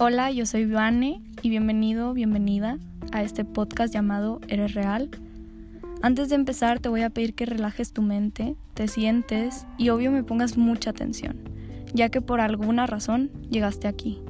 Hola, 0.00 0.30
yo 0.30 0.46
soy 0.46 0.64
Vane 0.64 1.20
y 1.42 1.50
bienvenido, 1.50 2.14
bienvenida 2.14 2.78
a 3.10 3.24
este 3.24 3.44
podcast 3.44 3.92
llamado 3.92 4.40
Eres 4.46 4.74
Real. 4.74 5.10
Antes 6.02 6.28
de 6.28 6.36
empezar 6.36 6.78
te 6.78 6.88
voy 6.88 7.02
a 7.02 7.10
pedir 7.10 7.34
que 7.34 7.46
relajes 7.46 7.92
tu 7.92 8.00
mente, 8.00 8.54
te 8.74 8.86
sientes 8.86 9.66
y 9.76 9.88
obvio 9.88 10.12
me 10.12 10.22
pongas 10.22 10.56
mucha 10.56 10.90
atención, 10.90 11.42
ya 11.94 12.10
que 12.10 12.20
por 12.20 12.40
alguna 12.40 12.86
razón 12.86 13.32
llegaste 13.50 13.88
aquí. 13.88 14.22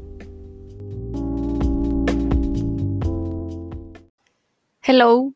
Hello, 4.80 5.34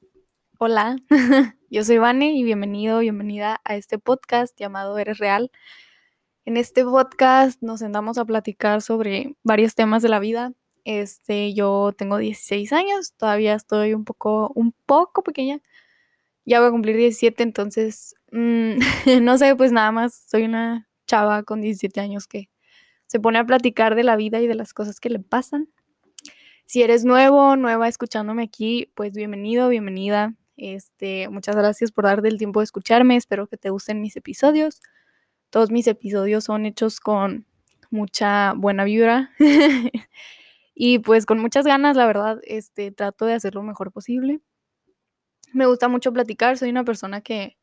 hola, 0.56 0.96
yo 1.70 1.84
soy 1.84 1.98
Vane 1.98 2.32
y 2.32 2.42
bienvenido, 2.42 3.00
bienvenida 3.00 3.60
a 3.64 3.76
este 3.76 3.98
podcast 3.98 4.58
llamado 4.58 4.96
Eres 4.96 5.18
Real. 5.18 5.50
En 6.44 6.56
este 6.56 6.84
podcast 6.84 7.62
nos 7.62 7.78
sentamos 7.78 8.18
a 8.18 8.24
platicar 8.24 8.82
sobre 8.82 9.36
varios 9.44 9.76
temas 9.76 10.02
de 10.02 10.08
la 10.08 10.18
vida. 10.18 10.52
Este, 10.84 11.54
yo 11.54 11.92
tengo 11.96 12.18
16 12.18 12.72
años, 12.72 13.12
todavía 13.16 13.54
estoy 13.54 13.94
un 13.94 14.04
poco, 14.04 14.50
un 14.56 14.74
poco 14.86 15.22
pequeña. 15.22 15.60
Ya 16.44 16.58
voy 16.58 16.68
a 16.68 16.72
cumplir 16.72 16.96
17, 16.96 17.44
entonces, 17.44 18.16
mm, 18.32 18.72
no 19.22 19.38
sé, 19.38 19.54
pues 19.54 19.70
nada 19.70 19.92
más 19.92 20.14
soy 20.28 20.42
una 20.42 20.88
chava 21.06 21.44
con 21.44 21.60
17 21.60 22.00
años 22.00 22.26
que 22.26 22.50
se 23.06 23.20
pone 23.20 23.38
a 23.38 23.46
platicar 23.46 23.94
de 23.94 24.02
la 24.02 24.16
vida 24.16 24.40
y 24.40 24.48
de 24.48 24.56
las 24.56 24.74
cosas 24.74 24.98
que 24.98 25.10
le 25.10 25.20
pasan. 25.20 25.68
Si 26.66 26.82
eres 26.82 27.04
nuevo, 27.04 27.54
nueva 27.54 27.86
escuchándome 27.86 28.42
aquí, 28.42 28.90
pues 28.96 29.12
bienvenido, 29.12 29.68
bienvenida. 29.68 30.34
Este, 30.56 31.28
muchas 31.28 31.54
gracias 31.54 31.92
por 31.92 32.04
darte 32.04 32.26
el 32.26 32.38
tiempo 32.38 32.60
de 32.60 32.64
escucharme. 32.64 33.14
Espero 33.14 33.46
que 33.46 33.56
te 33.56 33.70
gusten 33.70 34.00
mis 34.00 34.16
episodios. 34.16 34.80
Todos 35.52 35.70
mis 35.70 35.86
episodios 35.86 36.44
son 36.44 36.64
hechos 36.64 36.98
con 36.98 37.46
mucha 37.90 38.54
buena 38.54 38.84
vibra 38.84 39.32
y 40.74 40.98
pues 41.00 41.26
con 41.26 41.40
muchas 41.40 41.66
ganas, 41.66 41.94
la 41.94 42.06
verdad, 42.06 42.40
este, 42.44 42.90
trato 42.90 43.26
de 43.26 43.34
hacer 43.34 43.54
lo 43.54 43.62
mejor 43.62 43.92
posible. 43.92 44.40
Me 45.52 45.66
gusta 45.66 45.88
mucho 45.88 46.10
platicar, 46.10 46.56
soy 46.56 46.70
una 46.70 46.84
persona 46.84 47.20
que 47.20 47.58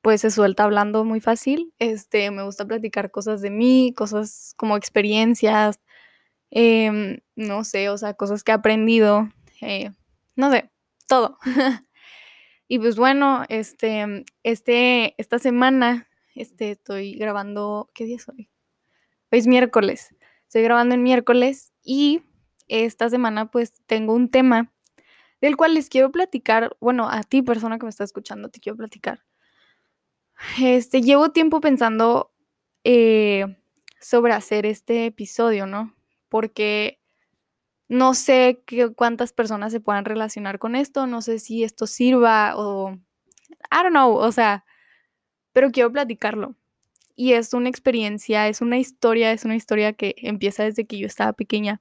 pues 0.00 0.22
se 0.22 0.30
suelta 0.30 0.64
hablando 0.64 1.04
muy 1.04 1.20
fácil. 1.20 1.74
Este, 1.78 2.30
me 2.30 2.44
gusta 2.44 2.64
platicar 2.64 3.10
cosas 3.10 3.42
de 3.42 3.50
mí, 3.50 3.92
cosas 3.94 4.54
como 4.56 4.78
experiencias, 4.78 5.82
em, 6.50 7.18
no 7.36 7.64
sé, 7.64 7.90
o 7.90 7.98
sea, 7.98 8.14
cosas 8.14 8.42
que 8.42 8.52
he 8.52 8.54
aprendido, 8.54 9.28
eh, 9.60 9.90
no 10.34 10.50
sé, 10.50 10.70
todo. 11.06 11.36
y 12.68 12.78
pues 12.78 12.96
bueno, 12.96 13.44
este, 13.50 14.24
este, 14.44 15.14
esta 15.18 15.38
semana 15.38 16.08
este, 16.34 16.72
estoy 16.72 17.14
grabando, 17.14 17.90
¿qué 17.94 18.04
día 18.04 18.16
es 18.16 18.28
hoy? 18.28 18.48
Hoy 19.30 19.38
es 19.38 19.46
miércoles. 19.46 20.14
Estoy 20.42 20.62
grabando 20.62 20.94
en 20.94 21.02
miércoles 21.02 21.72
y 21.82 22.22
esta 22.68 23.08
semana 23.10 23.50
pues 23.50 23.72
tengo 23.86 24.14
un 24.14 24.30
tema 24.30 24.72
del 25.40 25.56
cual 25.56 25.74
les 25.74 25.88
quiero 25.88 26.12
platicar, 26.12 26.76
bueno, 26.80 27.08
a 27.08 27.22
ti 27.22 27.42
persona 27.42 27.78
que 27.78 27.84
me 27.84 27.90
está 27.90 28.04
escuchando, 28.04 28.48
te 28.48 28.60
quiero 28.60 28.76
platicar. 28.76 29.24
Este, 30.60 31.02
llevo 31.02 31.30
tiempo 31.30 31.60
pensando 31.60 32.32
eh, 32.84 33.56
sobre 34.00 34.32
hacer 34.32 34.66
este 34.66 35.06
episodio, 35.06 35.66
¿no? 35.66 35.94
Porque 36.28 37.00
no 37.88 38.14
sé 38.14 38.62
qué, 38.66 38.92
cuántas 38.92 39.32
personas 39.32 39.72
se 39.72 39.80
puedan 39.80 40.04
relacionar 40.04 40.58
con 40.58 40.76
esto, 40.76 41.06
no 41.06 41.22
sé 41.22 41.38
si 41.38 41.64
esto 41.64 41.86
sirva 41.86 42.54
o, 42.56 42.92
I 42.92 43.82
don't 43.82 43.90
know, 43.90 44.14
o 44.14 44.32
sea, 44.32 44.64
pero 45.52 45.70
quiero 45.70 45.92
platicarlo. 45.92 46.56
Y 47.14 47.34
es 47.34 47.54
una 47.54 47.68
experiencia, 47.68 48.48
es 48.48 48.60
una 48.60 48.78
historia, 48.78 49.32
es 49.32 49.44
una 49.44 49.56
historia 49.56 49.92
que 49.92 50.14
empieza 50.18 50.64
desde 50.64 50.86
que 50.86 50.98
yo 50.98 51.06
estaba 51.06 51.32
pequeña. 51.32 51.80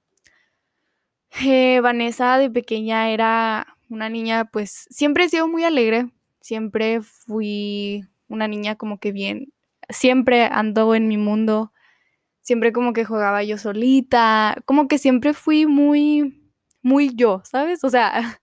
Eh, 1.42 1.80
Vanessa 1.82 2.38
de 2.38 2.50
pequeña 2.50 3.10
era 3.12 3.78
una 3.90 4.10
niña, 4.10 4.46
pues 4.46 4.88
siempre 4.90 5.26
he 5.26 5.30
sido 5.30 5.48
muy 5.48 5.64
alegre, 5.64 6.12
siempre 6.42 7.02
fui 7.02 8.06
una 8.28 8.48
niña 8.48 8.76
como 8.76 9.00
que 9.00 9.12
bien, 9.12 9.54
siempre 9.90 10.46
ando 10.46 10.94
en 10.96 11.08
mi 11.08 11.18
mundo, 11.18 11.72
siempre 12.42 12.74
como 12.74 12.94
que 12.94 13.06
jugaba 13.06 13.44
yo 13.44 13.58
solita, 13.58 14.58
como 14.66 14.88
que 14.88 14.98
siempre 14.98 15.34
fui 15.34 15.66
muy, 15.66 16.52
muy 16.82 17.16
yo, 17.16 17.42
¿sabes? 17.46 17.84
O 17.84 17.90
sea, 17.90 18.14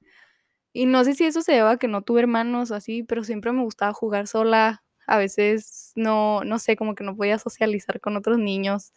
y 0.73 0.87
no 0.87 1.05
sé 1.05 1.15
si 1.15 1.25
eso 1.25 1.43
se 1.43 1.53
deba 1.53 1.73
a 1.73 1.79
que 1.79 1.89
no 1.89 2.03
tuve 2.03 2.21
hermanos 2.21 2.71
o 2.71 2.75
así, 2.75 3.03
pero 3.03 3.25
siempre 3.25 3.53
me 3.53 3.63
gustaba 3.63 3.93
jugar 3.93 4.27
sola, 4.27 4.85
a 5.09 5.19
veces 5.19 5.93
no, 5.97 6.45
no 6.45 6.59
sé, 6.59 6.77
como 6.77 6.95
que 6.95 7.05
no 7.05 7.17
podía 7.17 7.39
socializar 7.39 8.01
con 8.01 8.17
otros 8.17 8.39
niños, 8.39 8.93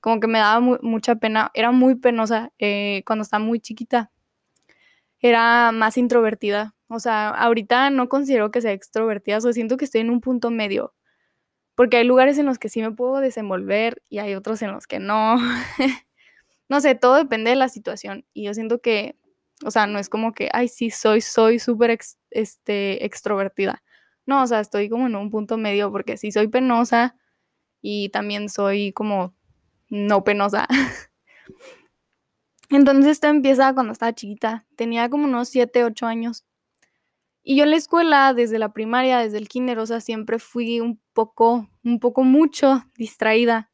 como 0.00 0.20
que 0.20 0.26
me 0.28 0.38
daba 0.38 0.60
mucha 0.82 1.16
pena, 1.16 1.50
era 1.54 1.72
muy 1.72 1.94
penosa 1.96 2.52
eh, 2.58 3.02
cuando 3.06 3.22
estaba 3.22 3.42
muy 3.44 3.60
chiquita, 3.60 4.12
era 5.20 5.72
más 5.72 5.96
introvertida, 5.96 6.74
o 6.88 7.00
sea, 7.00 7.30
ahorita 7.30 7.90
no 7.90 8.08
considero 8.10 8.50
que 8.50 8.60
sea 8.60 8.72
extrovertida, 8.72 9.38
o 9.38 9.52
siento 9.52 9.76
que 9.78 9.86
estoy 9.86 10.02
en 10.02 10.10
un 10.10 10.20
punto 10.20 10.50
medio, 10.50 10.94
porque 11.74 11.96
hay 11.96 12.04
lugares 12.04 12.38
en 12.38 12.46
los 12.46 12.58
que 12.58 12.68
sí 12.68 12.82
me 12.82 12.92
puedo 12.92 13.20
desenvolver 13.20 14.02
y 14.08 14.18
hay 14.18 14.34
otros 14.34 14.62
en 14.62 14.72
los 14.72 14.86
que 14.86 15.00
no. 15.00 15.36
no 16.68 16.80
sé, 16.80 16.94
todo 16.94 17.16
depende 17.16 17.50
de 17.50 17.56
la 17.56 17.68
situación 17.68 18.26
y 18.34 18.44
yo 18.44 18.54
siento 18.54 18.80
que, 18.80 19.16
o 19.64 19.70
sea, 19.70 19.86
no 19.86 19.98
es 19.98 20.08
como 20.08 20.34
que, 20.34 20.50
ay, 20.52 20.68
sí, 20.68 20.90
soy, 20.90 21.20
soy 21.22 21.58
súper 21.58 21.98
este, 22.30 23.04
extrovertida. 23.04 23.82
No, 24.26 24.42
o 24.42 24.46
sea, 24.46 24.60
estoy 24.60 24.88
como 24.88 25.06
en 25.06 25.16
un 25.16 25.30
punto 25.30 25.56
medio 25.58 25.90
porque 25.92 26.16
sí 26.16 26.32
soy 26.32 26.48
penosa 26.48 27.16
y 27.82 28.08
también 28.10 28.48
soy 28.48 28.92
como 28.92 29.34
no 29.90 30.24
penosa. 30.24 30.66
Entonces 32.70 33.12
esto 33.12 33.28
empieza 33.28 33.74
cuando 33.74 33.92
estaba 33.92 34.14
chiquita, 34.14 34.66
tenía 34.76 35.08
como 35.08 35.24
unos 35.24 35.48
7, 35.48 35.84
8 35.84 36.06
años. 36.06 36.44
Y 37.42 37.56
yo 37.56 37.64
en 37.64 37.70
la 37.70 37.76
escuela, 37.76 38.32
desde 38.32 38.58
la 38.58 38.72
primaria, 38.72 39.18
desde 39.18 39.36
el 39.36 39.48
kinder, 39.48 39.78
o 39.78 39.86
sea, 39.86 40.00
siempre 40.00 40.38
fui 40.38 40.80
un 40.80 40.98
poco, 41.12 41.68
un 41.84 42.00
poco 42.00 42.24
mucho 42.24 42.84
distraída. 42.96 43.70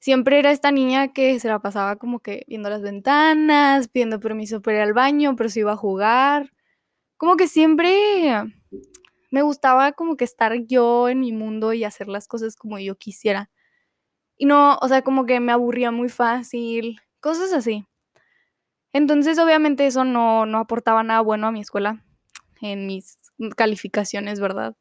Siempre 0.00 0.40
era 0.40 0.50
esta 0.50 0.72
niña 0.72 1.12
que 1.12 1.38
se 1.38 1.46
la 1.46 1.60
pasaba 1.60 1.94
como 1.94 2.18
que 2.18 2.44
viendo 2.48 2.68
las 2.68 2.82
ventanas, 2.82 3.86
pidiendo 3.86 4.18
permiso 4.18 4.60
para 4.60 4.78
ir 4.78 4.82
al 4.82 4.94
baño, 4.94 5.36
pero 5.36 5.48
se 5.48 5.60
iba 5.60 5.72
a 5.72 5.76
jugar. 5.76 6.52
Como 7.16 7.36
que 7.36 7.46
siempre 7.46 8.32
me 9.32 9.42
gustaba 9.42 9.92
como 9.92 10.16
que 10.16 10.24
estar 10.24 10.54
yo 10.66 11.08
en 11.08 11.20
mi 11.20 11.32
mundo 11.32 11.72
y 11.72 11.84
hacer 11.84 12.06
las 12.08 12.28
cosas 12.28 12.54
como 12.54 12.78
yo 12.78 12.96
quisiera. 12.96 13.50
Y 14.36 14.46
no, 14.46 14.78
o 14.82 14.88
sea, 14.88 15.02
como 15.02 15.26
que 15.26 15.40
me 15.40 15.52
aburría 15.52 15.90
muy 15.90 16.10
fácil, 16.10 17.00
cosas 17.20 17.52
así. 17.54 17.86
Entonces, 18.92 19.38
obviamente 19.38 19.86
eso 19.86 20.04
no, 20.04 20.44
no 20.44 20.58
aportaba 20.58 21.02
nada 21.02 21.22
bueno 21.22 21.46
a 21.46 21.52
mi 21.52 21.60
escuela, 21.60 22.04
en 22.60 22.86
mis 22.86 23.18
calificaciones, 23.56 24.38
¿verdad? 24.38 24.76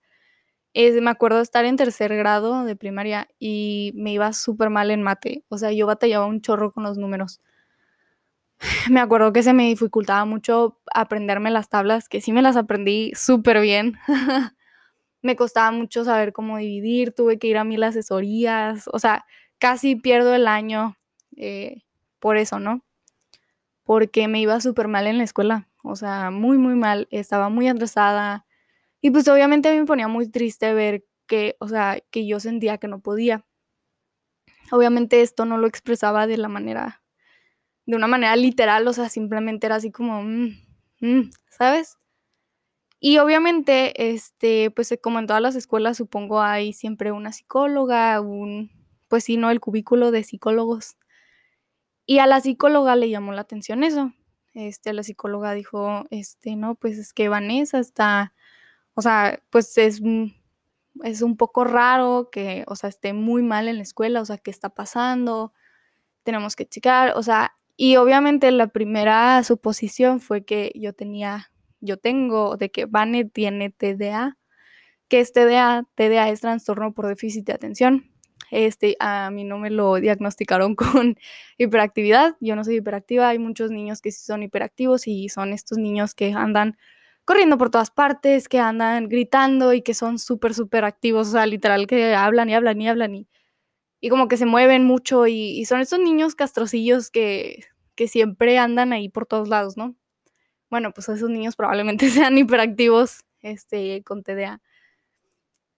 me 0.73 1.09
acuerdo 1.11 1.41
estar 1.41 1.65
en 1.65 1.77
tercer 1.77 2.15
grado 2.15 2.65
de 2.65 2.75
primaria 2.75 3.29
y 3.39 3.93
me 3.95 4.13
iba 4.13 4.33
súper 4.33 4.69
mal 4.69 4.91
en 4.91 5.01
mate. 5.01 5.45
O 5.49 5.57
sea, 5.57 5.71
yo 5.71 5.87
batallaba 5.87 6.25
un 6.25 6.41
chorro 6.41 6.71
con 6.73 6.83
los 6.83 6.97
números 6.97 7.41
me 8.89 8.99
acuerdo 8.99 9.33
que 9.33 9.43
se 9.43 9.53
me 9.53 9.67
dificultaba 9.67 10.25
mucho 10.25 10.79
aprenderme 10.93 11.51
las 11.51 11.69
tablas, 11.69 12.09
que 12.09 12.21
sí 12.21 12.31
me 12.31 12.41
las 12.41 12.57
aprendí 12.57 13.11
súper 13.15 13.61
bien. 13.61 13.97
me 15.21 15.35
costaba 15.35 15.71
mucho 15.71 16.03
saber 16.03 16.33
cómo 16.33 16.57
dividir, 16.57 17.13
tuve 17.13 17.37
que 17.39 17.47
ir 17.47 17.57
a 17.57 17.63
mil 17.63 17.83
asesorías, 17.83 18.87
o 18.91 18.99
sea, 18.99 19.25
casi 19.59 19.95
pierdo 19.95 20.33
el 20.33 20.47
año 20.47 20.97
eh, 21.37 21.83
por 22.19 22.37
eso, 22.37 22.59
¿no? 22.59 22.83
Porque 23.83 24.27
me 24.27 24.39
iba 24.41 24.59
súper 24.61 24.87
mal 24.87 25.07
en 25.07 25.17
la 25.17 25.23
escuela, 25.23 25.67
o 25.83 25.95
sea, 25.95 26.31
muy, 26.31 26.57
muy 26.57 26.75
mal, 26.75 27.07
estaba 27.11 27.49
muy 27.49 27.67
atrasada 27.67 28.45
y 29.01 29.11
pues 29.11 29.27
obviamente 29.27 29.77
me 29.77 29.85
ponía 29.85 30.07
muy 30.07 30.29
triste 30.29 30.73
ver 30.73 31.05
que, 31.27 31.55
o 31.59 31.67
sea, 31.67 31.99
que 32.11 32.27
yo 32.27 32.39
sentía 32.39 32.77
que 32.77 32.87
no 32.87 32.99
podía. 33.01 33.45
Obviamente 34.71 35.21
esto 35.21 35.45
no 35.45 35.57
lo 35.57 35.67
expresaba 35.67 36.27
de 36.27 36.37
la 36.37 36.47
manera 36.47 37.00
de 37.91 37.97
una 37.97 38.07
manera 38.07 38.35
literal, 38.35 38.87
o 38.87 38.93
sea, 38.93 39.09
simplemente 39.09 39.67
era 39.67 39.75
así 39.75 39.91
como, 39.91 40.23
mm, 40.23 40.55
mm", 41.01 41.31
¿sabes? 41.51 41.97
Y 43.03 43.17
obviamente, 43.17 44.11
este, 44.13 44.69
pues 44.71 44.93
como 45.01 45.19
en 45.19 45.25
todas 45.27 45.41
las 45.41 45.55
escuelas, 45.55 45.97
supongo 45.97 46.41
hay 46.41 46.71
siempre 46.71 47.11
una 47.11 47.31
psicóloga, 47.33 48.21
un, 48.21 48.71
pues 49.09 49.23
sí, 49.23 49.37
¿no? 49.37 49.49
El 49.49 49.59
cubículo 49.59 50.11
de 50.11 50.23
psicólogos. 50.23 50.95
Y 52.05 52.19
a 52.19 52.27
la 52.27 52.41
psicóloga 52.41 52.95
le 52.95 53.09
llamó 53.09 53.31
la 53.33 53.41
atención 53.41 53.83
eso. 53.83 54.13
Este, 54.53 54.93
la 54.93 55.03
psicóloga 55.03 55.53
dijo, 55.53 56.05
este, 56.11 56.55
no, 56.55 56.75
pues 56.75 56.97
es 56.97 57.13
que 57.13 57.29
Vanessa 57.29 57.79
está, 57.79 58.33
o 58.95 59.01
sea, 59.01 59.41
pues 59.49 59.77
es, 59.77 60.01
es 61.03 61.21
un 61.21 61.37
poco 61.37 61.63
raro 61.63 62.29
que, 62.31 62.63
o 62.67 62.75
sea, 62.75 62.89
esté 62.89 63.13
muy 63.13 63.43
mal 63.43 63.67
en 63.67 63.77
la 63.77 63.83
escuela, 63.83 64.21
o 64.21 64.25
sea, 64.25 64.37
¿qué 64.37 64.51
está 64.51 64.69
pasando? 64.69 65.53
Tenemos 66.23 66.55
que 66.55 66.67
checar, 66.67 67.13
o 67.17 67.23
sea, 67.23 67.55
y 67.77 67.95
obviamente 67.97 68.51
la 68.51 68.67
primera 68.67 69.43
suposición 69.43 70.19
fue 70.19 70.45
que 70.45 70.71
yo 70.75 70.93
tenía, 70.93 71.51
yo 71.79 71.97
tengo, 71.97 72.57
de 72.57 72.71
que 72.71 72.85
Vane 72.85 73.25
tiene 73.25 73.69
TDA, 73.69 74.37
que 75.07 75.19
es 75.19 75.33
TDA, 75.33 75.85
TDA 75.95 76.29
es 76.29 76.41
trastorno 76.41 76.93
por 76.93 77.07
déficit 77.07 77.45
de 77.45 77.53
atención. 77.53 78.11
Este, 78.51 78.97
a 78.99 79.31
mí 79.31 79.45
no 79.45 79.57
me 79.57 79.69
lo 79.69 79.95
diagnosticaron 79.95 80.75
con 80.75 81.17
hiperactividad. 81.57 82.35
Yo 82.39 82.55
no 82.55 82.63
soy 82.63 82.77
hiperactiva. 82.77 83.29
Hay 83.29 83.39
muchos 83.39 83.71
niños 83.71 84.01
que 84.01 84.11
sí 84.11 84.23
son 84.25 84.43
hiperactivos 84.43 85.07
y 85.07 85.29
son 85.29 85.53
estos 85.53 85.77
niños 85.77 86.13
que 86.13 86.33
andan 86.33 86.77
corriendo 87.25 87.57
por 87.57 87.69
todas 87.69 87.91
partes, 87.91 88.49
que 88.49 88.59
andan 88.59 89.07
gritando 89.07 89.73
y 89.73 89.81
que 89.81 89.93
son 89.93 90.19
súper, 90.19 90.53
súper 90.53 90.85
activos. 90.85 91.29
O 91.29 91.31
sea, 91.31 91.45
literal 91.45 91.87
que 91.87 92.13
hablan 92.13 92.49
y 92.49 92.55
hablan 92.55 92.81
y 92.81 92.89
hablan 92.89 93.15
y, 93.15 93.27
y 94.01 94.09
como 94.09 94.27
que 94.27 94.37
se 94.37 94.45
mueven 94.45 94.85
mucho. 94.85 95.27
Y, 95.27 95.63
son 95.65 95.79
estos 95.79 95.99
niños 95.99 96.35
castrocillos 96.35 97.11
que, 97.11 97.63
que 97.95 98.07
siempre 98.07 98.57
andan 98.57 98.91
ahí 98.93 99.07
por 99.09 99.25
todos 99.25 99.47
lados, 99.47 99.77
¿no? 99.77 99.95
Bueno, 100.69 100.91
pues 100.93 101.07
esos 101.09 101.29
niños 101.29 101.55
probablemente 101.55 102.09
sean 102.09 102.37
hiperactivos 102.37 103.23
este, 103.41 104.03
con 104.03 104.23
TDA. 104.23 104.61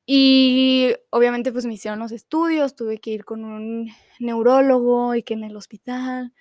Y 0.05 0.93
obviamente 1.11 1.51
pues 1.51 1.65
me 1.65 1.75
hicieron 1.75 1.99
los 1.99 2.11
estudios, 2.11 2.75
tuve 2.75 2.99
que 2.99 3.11
ir 3.11 3.25
con 3.25 3.45
un 3.45 3.89
neurólogo 4.19 5.15
y 5.15 5.23
que 5.23 5.33
en 5.33 5.43
el 5.45 5.55
hospital. 5.55 6.33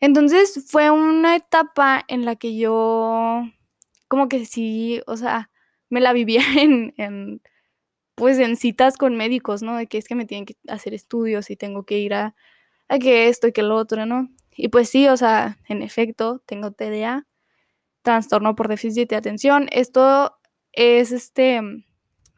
Entonces 0.00 0.66
fue 0.68 0.90
una 0.90 1.36
etapa 1.36 2.04
en 2.08 2.24
la 2.24 2.36
que 2.36 2.56
yo 2.56 3.42
como 4.08 4.28
que 4.28 4.44
sí, 4.46 5.00
o 5.06 5.16
sea, 5.16 5.50
me 5.88 6.00
la 6.00 6.12
vivía 6.12 6.42
en, 6.58 7.40
pues 8.22 8.38
en 8.38 8.54
citas 8.54 8.98
con 8.98 9.16
médicos, 9.16 9.62
¿no? 9.62 9.76
De 9.76 9.88
que 9.88 9.98
es 9.98 10.06
que 10.06 10.14
me 10.14 10.26
tienen 10.26 10.46
que 10.46 10.54
hacer 10.68 10.94
estudios 10.94 11.50
y 11.50 11.56
tengo 11.56 11.82
que 11.82 11.98
ir 11.98 12.14
a, 12.14 12.36
a 12.86 13.00
que 13.00 13.26
esto 13.26 13.48
y 13.48 13.52
que 13.52 13.64
lo 13.64 13.74
otro, 13.74 14.06
¿no? 14.06 14.28
Y 14.52 14.68
pues 14.68 14.88
sí, 14.88 15.08
o 15.08 15.16
sea, 15.16 15.58
en 15.68 15.82
efecto, 15.82 16.40
tengo 16.46 16.70
TDA, 16.70 17.26
trastorno 18.02 18.54
por 18.54 18.68
déficit 18.68 19.10
de 19.10 19.16
atención. 19.16 19.66
Esto 19.72 20.38
es 20.70 21.10
este 21.10 21.62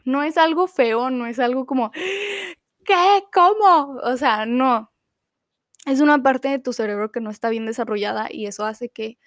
no 0.06 0.22
es 0.22 0.38
algo 0.38 0.69
feo, 0.69 1.10
no 1.10 1.26
es 1.26 1.38
algo 1.38 1.66
como, 1.66 1.90
¿qué? 1.92 3.22
¿Cómo? 3.31 3.98
O 4.04 4.16
sea, 4.16 4.46
no. 4.46 4.90
Es 5.84 6.00
una 6.00 6.22
parte 6.22 6.48
de 6.48 6.60
tu 6.60 6.72
cerebro 6.72 7.12
que 7.12 7.20
no 7.20 7.28
está 7.28 7.50
bien 7.50 7.66
desarrollada 7.66 8.28
y 8.31 8.46
eso 8.46 8.64
hace 8.64 8.88
que, 8.88 9.19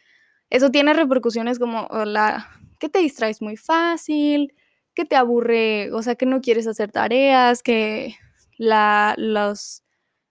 eso 0.49 0.71
tiene 0.71 0.95
repercusiones 0.95 1.59
como 1.59 1.87
la, 1.91 2.49
que 2.79 2.89
te 2.89 2.97
distraes 2.97 3.43
muy 3.43 3.57
fácil, 3.57 4.55
que 4.97 5.05
te 5.05 5.15
aburre, 5.15 5.91
o 5.93 6.01
sea, 6.01 6.15
que 6.15 6.25
no 6.25 6.41
quieres 6.41 6.65
hacer 6.65 6.91
tareas, 6.91 7.61
que 7.61 8.15
la, 8.57 9.13
los, 9.17 9.83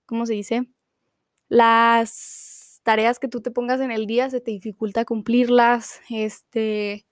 ¿cómo 0.06 0.26
se 0.26 0.32
dice? 0.34 0.68
Las 1.48 2.80
tareas 2.82 3.20
que 3.20 3.28
tú 3.28 3.40
te 3.40 3.52
pongas 3.52 3.80
en 3.80 3.92
el 3.92 4.06
día 4.06 4.28
se 4.28 4.40
te 4.40 4.50
dificulta 4.50 5.04
cumplirlas, 5.04 6.00
este, 6.10 7.06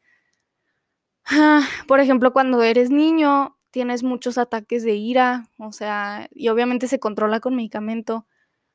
por 1.87 2.01
ejemplo, 2.01 2.33
cuando 2.33 2.61
eres 2.61 2.91
niño, 2.91 3.57
tienes 3.71 4.03
muchos 4.03 4.37
ataques 4.37 4.83
de 4.83 4.97
ira, 4.97 5.49
o 5.59 5.71
sea, 5.71 6.29
y 6.33 6.49
obviamente 6.49 6.89
se 6.89 6.99
controla 6.99 7.39
con 7.39 7.55
medicamento. 7.55 8.27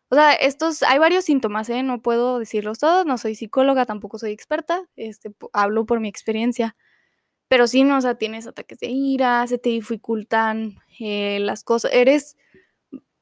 O 0.09 0.15
sea, 0.15 0.31
estos, 0.33 0.83
hay 0.83 0.99
varios 0.99 1.25
síntomas, 1.25 1.69
¿eh? 1.69 1.83
No 1.83 2.01
puedo 2.01 2.39
decirlos 2.39 2.79
todos, 2.79 3.05
no 3.05 3.17
soy 3.17 3.35
psicóloga, 3.35 3.85
tampoco 3.85 4.19
soy 4.19 4.31
experta, 4.31 4.83
este, 4.95 5.33
hablo 5.51 5.85
por 5.85 5.99
mi 5.99 6.07
experiencia. 6.07 6.77
Pero 7.49 7.67
sí, 7.67 7.83
no, 7.83 7.97
o 7.97 8.01
sea, 8.01 8.15
tienes 8.15 8.47
ataques 8.47 8.79
de 8.79 8.87
ira, 8.87 9.45
se 9.47 9.57
te 9.57 9.69
dificultan 9.69 10.77
eh, 10.99 11.39
las 11.41 11.63
cosas, 11.63 11.91
eres, 11.93 12.37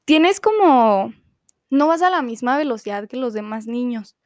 tienes 0.04 0.40
como, 0.40 1.14
no 1.70 1.88
vas 1.88 2.02
a 2.02 2.10
la 2.10 2.22
misma 2.22 2.58
velocidad 2.58 3.08
que 3.08 3.16
los 3.16 3.34
demás 3.34 3.66
niños. 3.66 4.16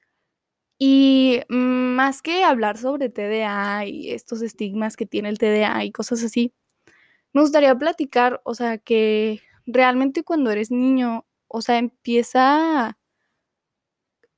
Y 0.78 1.42
más 1.48 2.22
que 2.22 2.44
hablar 2.44 2.78
sobre 2.78 3.08
TDA 3.08 3.86
y 3.86 4.10
estos 4.10 4.42
estigmas 4.42 4.96
que 4.96 5.06
tiene 5.06 5.28
el 5.28 5.38
TDA 5.38 5.84
y 5.84 5.92
cosas 5.92 6.24
así, 6.24 6.52
me 7.32 7.42
gustaría 7.42 7.74
platicar, 7.76 8.40
o 8.44 8.54
sea, 8.54 8.78
que 8.78 9.40
realmente 9.66 10.24
cuando 10.24 10.50
eres 10.50 10.70
niño, 10.72 11.26
o 11.48 11.62
sea, 11.62 11.78
empieza, 11.78 12.98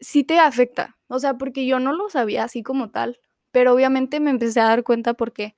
sí 0.00 0.24
te 0.24 0.38
afecta, 0.38 0.98
o 1.08 1.18
sea, 1.18 1.38
porque 1.38 1.66
yo 1.66 1.80
no 1.80 1.92
lo 1.92 2.10
sabía 2.10 2.44
así 2.44 2.62
como 2.62 2.90
tal, 2.90 3.18
pero 3.54 3.72
obviamente 3.72 4.18
me 4.18 4.30
empecé 4.30 4.58
a 4.58 4.64
dar 4.64 4.82
cuenta 4.82 5.14
porque, 5.14 5.54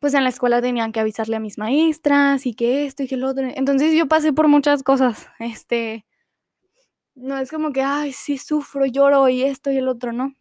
pues 0.00 0.12
en 0.14 0.24
la 0.24 0.30
escuela 0.30 0.60
tenían 0.60 0.90
que 0.90 0.98
avisarle 0.98 1.36
a 1.36 1.40
mis 1.40 1.56
maestras 1.56 2.46
y 2.46 2.54
que 2.54 2.84
esto 2.84 3.04
y 3.04 3.06
que 3.06 3.16
lo 3.16 3.28
otro. 3.28 3.44
Entonces 3.54 3.94
yo 3.96 4.08
pasé 4.08 4.32
por 4.32 4.48
muchas 4.48 4.82
cosas, 4.82 5.28
este, 5.38 6.04
no 7.14 7.38
es 7.38 7.52
como 7.52 7.72
que, 7.72 7.80
ay, 7.82 8.12
sí 8.12 8.38
sufro, 8.38 8.86
lloro 8.86 9.28
y 9.28 9.44
esto 9.44 9.70
y 9.70 9.76
el 9.76 9.86
otro, 9.86 10.12
¿no? 10.12 10.34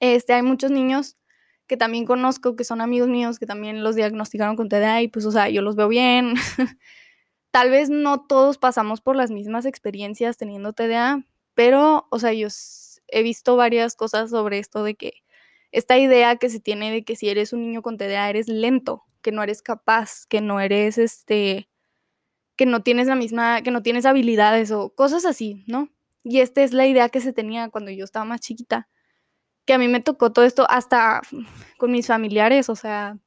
Este, 0.00 0.32
hay 0.32 0.42
muchos 0.42 0.70
niños 0.70 1.18
que 1.66 1.76
también 1.76 2.06
conozco, 2.06 2.56
que 2.56 2.64
son 2.64 2.80
amigos 2.80 3.08
míos, 3.08 3.38
que 3.38 3.44
también 3.44 3.84
los 3.84 3.94
diagnosticaron 3.94 4.56
con 4.56 4.70
TDA 4.70 5.02
y 5.02 5.08
pues, 5.08 5.26
o 5.26 5.30
sea, 5.30 5.50
yo 5.50 5.60
los 5.60 5.76
veo 5.76 5.88
bien. 5.88 6.36
Tal 7.50 7.68
vez 7.68 7.90
no 7.90 8.22
todos 8.22 8.56
pasamos 8.56 9.02
por 9.02 9.14
las 9.14 9.30
mismas 9.30 9.66
experiencias 9.66 10.38
teniendo 10.38 10.72
TDA, 10.72 11.26
pero, 11.52 12.06
o 12.10 12.18
sea, 12.18 12.32
yo 12.32 12.48
he 13.08 13.22
visto 13.22 13.56
varias 13.56 13.94
cosas 13.94 14.30
sobre 14.30 14.58
esto 14.58 14.84
de 14.84 14.94
que 14.94 15.22
esta 15.72 15.98
idea 15.98 16.36
que 16.36 16.50
se 16.50 16.60
tiene 16.60 16.92
de 16.92 17.02
que 17.02 17.16
si 17.16 17.28
eres 17.28 17.52
un 17.52 17.62
niño 17.62 17.82
con 17.82 17.96
TDA 17.96 18.28
eres 18.28 18.48
lento, 18.48 19.04
que 19.22 19.32
no 19.32 19.42
eres 19.42 19.62
capaz, 19.62 20.26
que 20.26 20.40
no 20.40 20.60
eres 20.60 20.98
este 20.98 21.68
que 22.56 22.66
no 22.66 22.82
tienes 22.82 23.06
la 23.06 23.16
misma, 23.16 23.62
que 23.62 23.70
no 23.70 23.82
tienes 23.82 24.04
habilidades 24.04 24.70
o 24.70 24.94
cosas 24.94 25.24
así, 25.24 25.64
¿no? 25.66 25.88
Y 26.22 26.40
esta 26.40 26.62
es 26.62 26.72
la 26.72 26.86
idea 26.86 27.08
que 27.08 27.20
se 27.20 27.32
tenía 27.32 27.70
cuando 27.70 27.90
yo 27.90 28.04
estaba 28.04 28.24
más 28.26 28.40
chiquita, 28.40 28.88
que 29.64 29.72
a 29.72 29.78
mí 29.78 29.88
me 29.88 30.00
tocó 30.00 30.32
todo 30.32 30.44
esto 30.44 30.66
hasta 30.68 31.22
con 31.78 31.90
mis 31.90 32.06
familiares, 32.06 32.68
o 32.68 32.76
sea, 32.76 33.18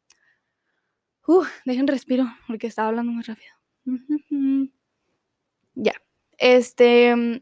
uh, 1.27 1.43
dejen 1.65 1.87
respiro 1.87 2.25
porque 2.47 2.67
estaba 2.67 2.89
hablando 2.89 3.11
muy 3.11 3.23
rápido. 3.23 3.51
ya, 5.73 5.93
este, 6.37 7.41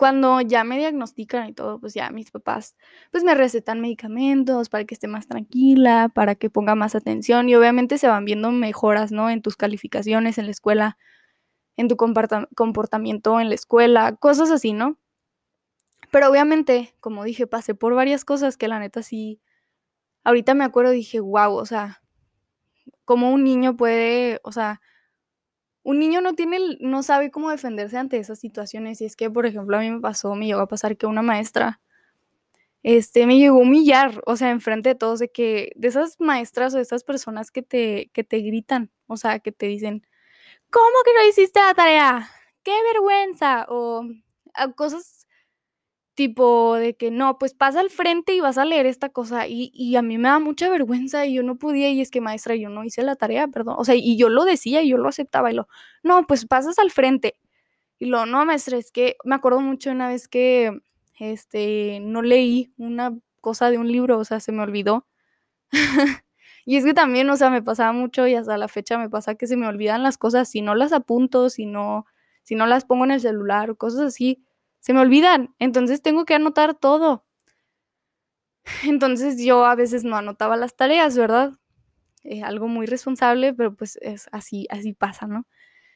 cuando 0.00 0.40
ya 0.40 0.64
me 0.64 0.78
diagnostican 0.78 1.46
y 1.46 1.52
todo, 1.52 1.78
pues 1.78 1.92
ya 1.92 2.08
mis 2.08 2.30
papás, 2.30 2.74
pues 3.10 3.22
me 3.22 3.34
recetan 3.34 3.82
medicamentos 3.82 4.70
para 4.70 4.86
que 4.86 4.94
esté 4.94 5.08
más 5.08 5.26
tranquila, 5.26 6.10
para 6.14 6.36
que 6.36 6.48
ponga 6.48 6.74
más 6.74 6.94
atención 6.94 7.50
y 7.50 7.54
obviamente 7.54 7.98
se 7.98 8.08
van 8.08 8.24
viendo 8.24 8.50
mejoras, 8.50 9.12
¿no? 9.12 9.28
En 9.28 9.42
tus 9.42 9.56
calificaciones 9.56 10.38
en 10.38 10.46
la 10.46 10.52
escuela, 10.52 10.96
en 11.76 11.88
tu 11.88 11.98
comportamiento 11.98 13.40
en 13.40 13.50
la 13.50 13.54
escuela, 13.54 14.16
cosas 14.16 14.50
así, 14.50 14.72
¿no? 14.72 14.96
Pero 16.10 16.30
obviamente, 16.30 16.94
como 17.00 17.22
dije, 17.22 17.46
pasé 17.46 17.74
por 17.74 17.92
varias 17.92 18.24
cosas 18.24 18.56
que 18.56 18.68
la 18.68 18.78
neta 18.78 19.02
sí, 19.02 19.42
ahorita 20.24 20.54
me 20.54 20.64
acuerdo, 20.64 20.92
dije, 20.92 21.20
wow, 21.20 21.52
o 21.52 21.66
sea, 21.66 22.00
como 23.04 23.30
un 23.32 23.44
niño 23.44 23.76
puede, 23.76 24.40
o 24.44 24.52
sea, 24.52 24.80
un 25.90 25.98
niño 25.98 26.20
no 26.20 26.34
tiene, 26.34 26.58
no 26.78 27.02
sabe 27.02 27.32
cómo 27.32 27.50
defenderse 27.50 27.98
ante 27.98 28.16
esas 28.18 28.38
situaciones. 28.38 29.00
Y 29.00 29.06
es 29.06 29.16
que, 29.16 29.28
por 29.28 29.44
ejemplo, 29.44 29.76
a 29.76 29.80
mí 29.80 29.90
me 29.90 30.00
pasó, 30.00 30.36
me 30.36 30.46
llegó 30.46 30.60
a 30.60 30.68
pasar 30.68 30.96
que 30.96 31.06
una 31.06 31.20
maestra, 31.22 31.80
este, 32.84 33.26
me 33.26 33.38
llegó 33.38 33.58
a 33.58 33.62
humillar, 33.62 34.22
o 34.24 34.36
sea, 34.36 34.50
enfrente 34.50 34.90
de 34.90 34.94
todos, 34.94 35.18
de 35.18 35.30
que, 35.32 35.72
de 35.74 35.88
esas 35.88 36.20
maestras 36.20 36.74
o 36.74 36.76
de 36.76 36.84
esas 36.84 37.02
personas 37.02 37.50
que 37.50 37.62
te, 37.62 38.10
que 38.14 38.22
te 38.22 38.38
gritan, 38.38 38.90
o 39.08 39.16
sea, 39.16 39.40
que 39.40 39.50
te 39.50 39.66
dicen, 39.66 40.06
¿cómo 40.70 40.86
que 41.04 41.12
no 41.14 41.28
hiciste 41.28 41.60
la 41.60 41.74
tarea? 41.74 42.30
¡Qué 42.62 42.72
vergüenza! 42.94 43.66
O 43.68 44.06
cosas 44.76 45.19
tipo 46.20 46.74
de 46.74 46.94
que 46.96 47.10
no, 47.10 47.38
pues 47.38 47.54
pasa 47.54 47.80
al 47.80 47.88
frente 47.88 48.34
y 48.34 48.40
vas 48.40 48.58
a 48.58 48.66
leer 48.66 48.84
esta 48.84 49.08
cosa 49.08 49.46
y, 49.48 49.96
a 49.96 50.02
mí 50.02 50.18
me 50.18 50.28
da 50.28 50.38
mucha 50.38 50.68
vergüenza 50.68 51.24
y 51.24 51.32
yo 51.32 51.42
no 51.42 51.56
podía 51.56 51.88
y 51.88 52.02
es 52.02 52.10
que 52.10 52.20
maestra, 52.20 52.54
yo 52.56 52.68
no 52.68 52.84
hice 52.84 53.02
la 53.02 53.16
tarea, 53.16 53.48
perdón, 53.48 53.76
o 53.78 53.86
sea, 53.86 53.94
y 53.94 54.18
yo 54.18 54.28
lo 54.28 54.44
decía 54.44 54.82
y 54.82 54.90
yo 54.90 54.98
lo 54.98 55.08
aceptaba 55.08 55.50
y 55.50 55.54
lo, 55.54 55.66
no, 56.02 56.26
pues 56.26 56.44
pasas 56.44 56.78
al 56.78 56.90
frente 56.90 57.38
y 57.98 58.04
lo, 58.04 58.26
no, 58.26 58.44
maestra, 58.44 58.76
es 58.76 58.92
que 58.92 59.16
me 59.24 59.34
acuerdo 59.34 59.60
mucho 59.60 59.90
una 59.90 60.08
vez 60.08 60.28
que, 60.28 60.78
este, 61.18 62.00
no 62.02 62.20
leí 62.20 62.70
una 62.76 63.16
cosa 63.40 63.70
de 63.70 63.78
un 63.78 63.90
libro, 63.90 64.18
o 64.18 64.24
sea, 64.26 64.40
se 64.40 64.52
me 64.52 64.62
olvidó. 64.62 65.06
y 66.66 66.76
es 66.76 66.84
que 66.84 66.92
también, 66.92 67.30
o 67.30 67.36
sea, 67.38 67.48
me 67.48 67.62
pasaba 67.62 67.92
mucho 67.92 68.26
y 68.26 68.34
hasta 68.34 68.58
la 68.58 68.68
fecha 68.68 68.98
me 68.98 69.08
pasa 69.08 69.36
que 69.36 69.46
se 69.46 69.56
me 69.56 69.66
olvidan 69.66 70.02
las 70.02 70.18
cosas 70.18 70.50
si 70.50 70.60
no 70.60 70.74
las 70.74 70.92
apunto, 70.92 71.48
si 71.48 71.64
no, 71.64 72.04
si 72.42 72.56
no 72.56 72.66
las 72.66 72.84
pongo 72.84 73.06
en 73.06 73.12
el 73.12 73.22
celular 73.22 73.70
o 73.70 73.76
cosas 73.76 74.02
así 74.02 74.44
se 74.80 74.94
me 74.94 75.00
olvidan, 75.00 75.54
entonces 75.58 76.02
tengo 76.02 76.24
que 76.24 76.34
anotar 76.34 76.74
todo. 76.74 77.24
Entonces 78.84 79.42
yo 79.42 79.64
a 79.64 79.74
veces 79.74 80.04
no 80.04 80.16
anotaba 80.16 80.56
las 80.56 80.76
tareas, 80.76 81.16
¿verdad? 81.16 81.52
Eh, 82.24 82.42
algo 82.42 82.68
muy 82.68 82.86
responsable, 82.86 83.54
pero 83.54 83.74
pues 83.74 83.98
es 84.02 84.28
así, 84.32 84.66
así 84.70 84.92
pasa, 84.92 85.26
¿no? 85.26 85.46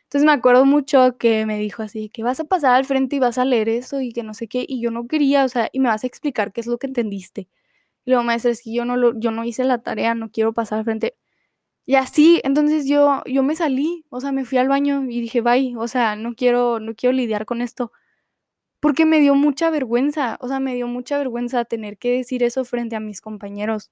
Entonces 0.05 0.27
me 0.27 0.33
acuerdo 0.33 0.65
mucho 0.67 1.19
que 1.19 1.47
me 1.47 1.59
dijo 1.59 1.83
así, 1.83 2.09
que 2.11 2.23
vas 2.23 2.41
a 2.41 2.45
pasar 2.45 2.75
al 2.77 2.85
frente 2.87 3.17
y 3.17 3.19
vas 3.21 3.39
a 3.39 3.45
leer 3.45 3.69
eso 3.69 4.01
y 4.01 4.13
que 4.13 4.23
no 4.23 4.35
sé 4.35 4.49
qué, 4.49 4.65
y 4.69 4.81
yo 4.81 4.91
no 4.91 5.09
quería, 5.09 5.45
o 5.45 5.49
sea, 5.49 5.69
y 5.73 5.81
me 5.81 5.89
vas 5.89 6.05
a 6.05 6.07
explicar 6.07 6.53
qué 6.53 6.61
es 6.63 6.67
lo 6.69 6.79
que 6.79 6.87
entendiste. 6.89 7.49
Y 8.07 8.11
luego, 8.13 8.25
maestra, 8.25 8.53
es 8.53 8.63
que 8.63 8.73
yo 8.75 8.85
no, 8.87 8.97
lo, 8.97 9.19
yo 9.19 9.31
no 9.33 9.45
hice 9.45 9.65
la 9.65 9.83
tarea, 9.83 10.15
no 10.15 10.31
quiero 10.31 10.53
pasar 10.55 10.81
al 10.81 10.85
frente. 10.87 11.17
Y 11.87 11.97
así, 11.97 12.41
entonces 12.45 12.87
yo, 12.89 13.23
yo 13.27 13.43
me 13.43 13.57
salí, 13.57 14.07
o 14.11 14.21
sea, 14.21 14.33
me 14.33 14.45
fui 14.47 14.59
al 14.59 14.69
baño 14.69 15.05
y 15.05 15.21
dije, 15.21 15.41
bye, 15.43 15.77
o 15.77 15.89
sea, 15.89 16.17
no 16.17 16.35
quiero, 16.35 16.81
no 16.81 16.95
quiero 16.95 17.15
lidiar 17.15 17.47
con 17.47 17.63
esto 17.63 17.93
porque 18.85 19.07
me 19.07 19.19
dio 19.19 19.35
mucha 19.35 19.71
vergüenza, 19.71 20.37
o 20.43 20.49
sea, 20.49 20.61
me 20.61 20.75
dio 20.75 20.87
mucha 20.87 21.17
vergüenza 21.17 21.65
tener 21.65 21.97
que 21.97 22.11
decir 22.19 22.43
eso 22.43 22.67
frente 22.67 22.95
a 22.95 23.01
mis 23.01 23.23
compañeros. 23.23 23.91